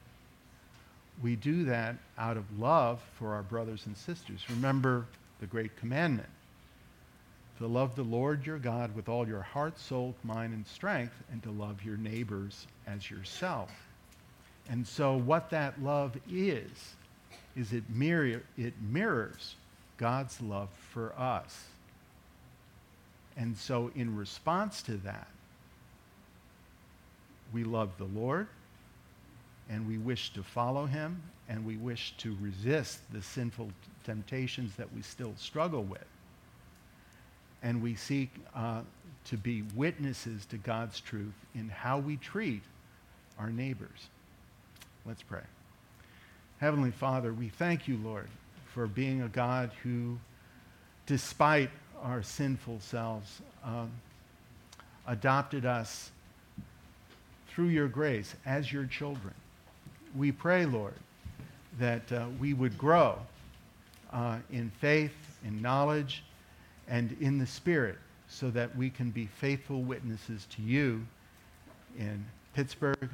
We 1.21 1.35
do 1.35 1.65
that 1.65 1.95
out 2.17 2.37
of 2.37 2.59
love 2.59 3.01
for 3.17 3.33
our 3.33 3.43
brothers 3.43 3.85
and 3.85 3.95
sisters. 3.95 4.41
Remember 4.49 5.05
the 5.39 5.45
great 5.45 5.75
commandment 5.77 6.29
to 7.61 7.67
love 7.67 7.95
the 7.95 8.03
Lord 8.03 8.43
your 8.43 8.57
God 8.57 8.95
with 8.95 9.07
all 9.07 9.27
your 9.27 9.43
heart, 9.43 9.77
soul, 9.77 10.15
mind, 10.23 10.51
and 10.51 10.65
strength, 10.65 11.13
and 11.31 11.43
to 11.43 11.51
love 11.51 11.83
your 11.83 11.97
neighbors 11.97 12.65
as 12.87 13.11
yourself. 13.11 13.69
And 14.67 14.87
so, 14.87 15.15
what 15.15 15.51
that 15.51 15.81
love 15.83 16.17
is, 16.27 16.95
is 17.55 17.71
it, 17.71 17.83
mirror, 17.87 18.41
it 18.57 18.73
mirrors 18.81 19.55
God's 19.97 20.41
love 20.41 20.69
for 20.89 21.13
us. 21.19 21.65
And 23.37 23.55
so, 23.55 23.91
in 23.95 24.17
response 24.17 24.81
to 24.83 24.97
that, 24.97 25.27
we 27.53 27.63
love 27.63 27.89
the 27.97 28.05
Lord 28.05 28.47
and 29.69 29.87
we 29.87 29.97
wish 29.97 30.33
to 30.33 30.43
follow 30.43 30.85
him 30.85 31.21
and 31.49 31.65
we 31.65 31.77
wish 31.77 32.13
to 32.17 32.35
resist 32.41 32.99
the 33.11 33.21
sinful 33.21 33.69
temptations 34.03 34.75
that 34.75 34.93
we 34.93 35.01
still 35.01 35.33
struggle 35.37 35.83
with. 35.83 36.05
And 37.63 37.81
we 37.81 37.95
seek 37.95 38.31
uh, 38.55 38.81
to 39.25 39.37
be 39.37 39.63
witnesses 39.75 40.45
to 40.47 40.57
God's 40.57 40.99
truth 40.99 41.33
in 41.53 41.69
how 41.69 41.99
we 41.99 42.17
treat 42.17 42.63
our 43.37 43.49
neighbors. 43.49 44.07
Let's 45.05 45.21
pray. 45.21 45.43
Heavenly 46.59 46.91
Father, 46.91 47.33
we 47.33 47.49
thank 47.49 47.87
you, 47.87 47.97
Lord, 48.03 48.27
for 48.73 48.87
being 48.87 49.21
a 49.21 49.27
God 49.27 49.71
who, 49.83 50.17
despite 51.05 51.69
our 52.01 52.23
sinful 52.23 52.79
selves, 52.81 53.41
um, 53.63 53.91
adopted 55.07 55.65
us 55.65 56.11
through 57.53 57.67
your 57.67 57.87
grace 57.87 58.35
as 58.45 58.71
your 58.71 58.85
children. 58.85 59.33
We 60.15 60.31
pray, 60.31 60.65
Lord, 60.65 60.93
that 61.79 62.11
uh, 62.11 62.25
we 62.39 62.53
would 62.53 62.77
grow 62.77 63.19
uh, 64.11 64.37
in 64.51 64.69
faith, 64.79 65.13
in 65.45 65.61
knowledge, 65.61 66.23
and 66.87 67.15
in 67.19 67.37
the 67.37 67.47
Spirit 67.47 67.97
so 68.27 68.49
that 68.51 68.75
we 68.75 68.89
can 68.89 69.11
be 69.11 69.25
faithful 69.25 69.81
witnesses 69.81 70.47
to 70.55 70.61
you 70.61 71.05
in 71.97 72.25
Pittsburgh, 72.53 73.09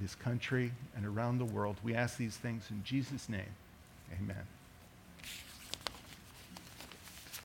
this 0.00 0.14
country, 0.14 0.72
and 0.96 1.04
around 1.04 1.38
the 1.38 1.44
world. 1.44 1.76
We 1.82 1.94
ask 1.94 2.16
these 2.16 2.36
things 2.36 2.64
in 2.70 2.82
Jesus' 2.84 3.28
name. 3.28 3.42
Amen. 4.20 4.61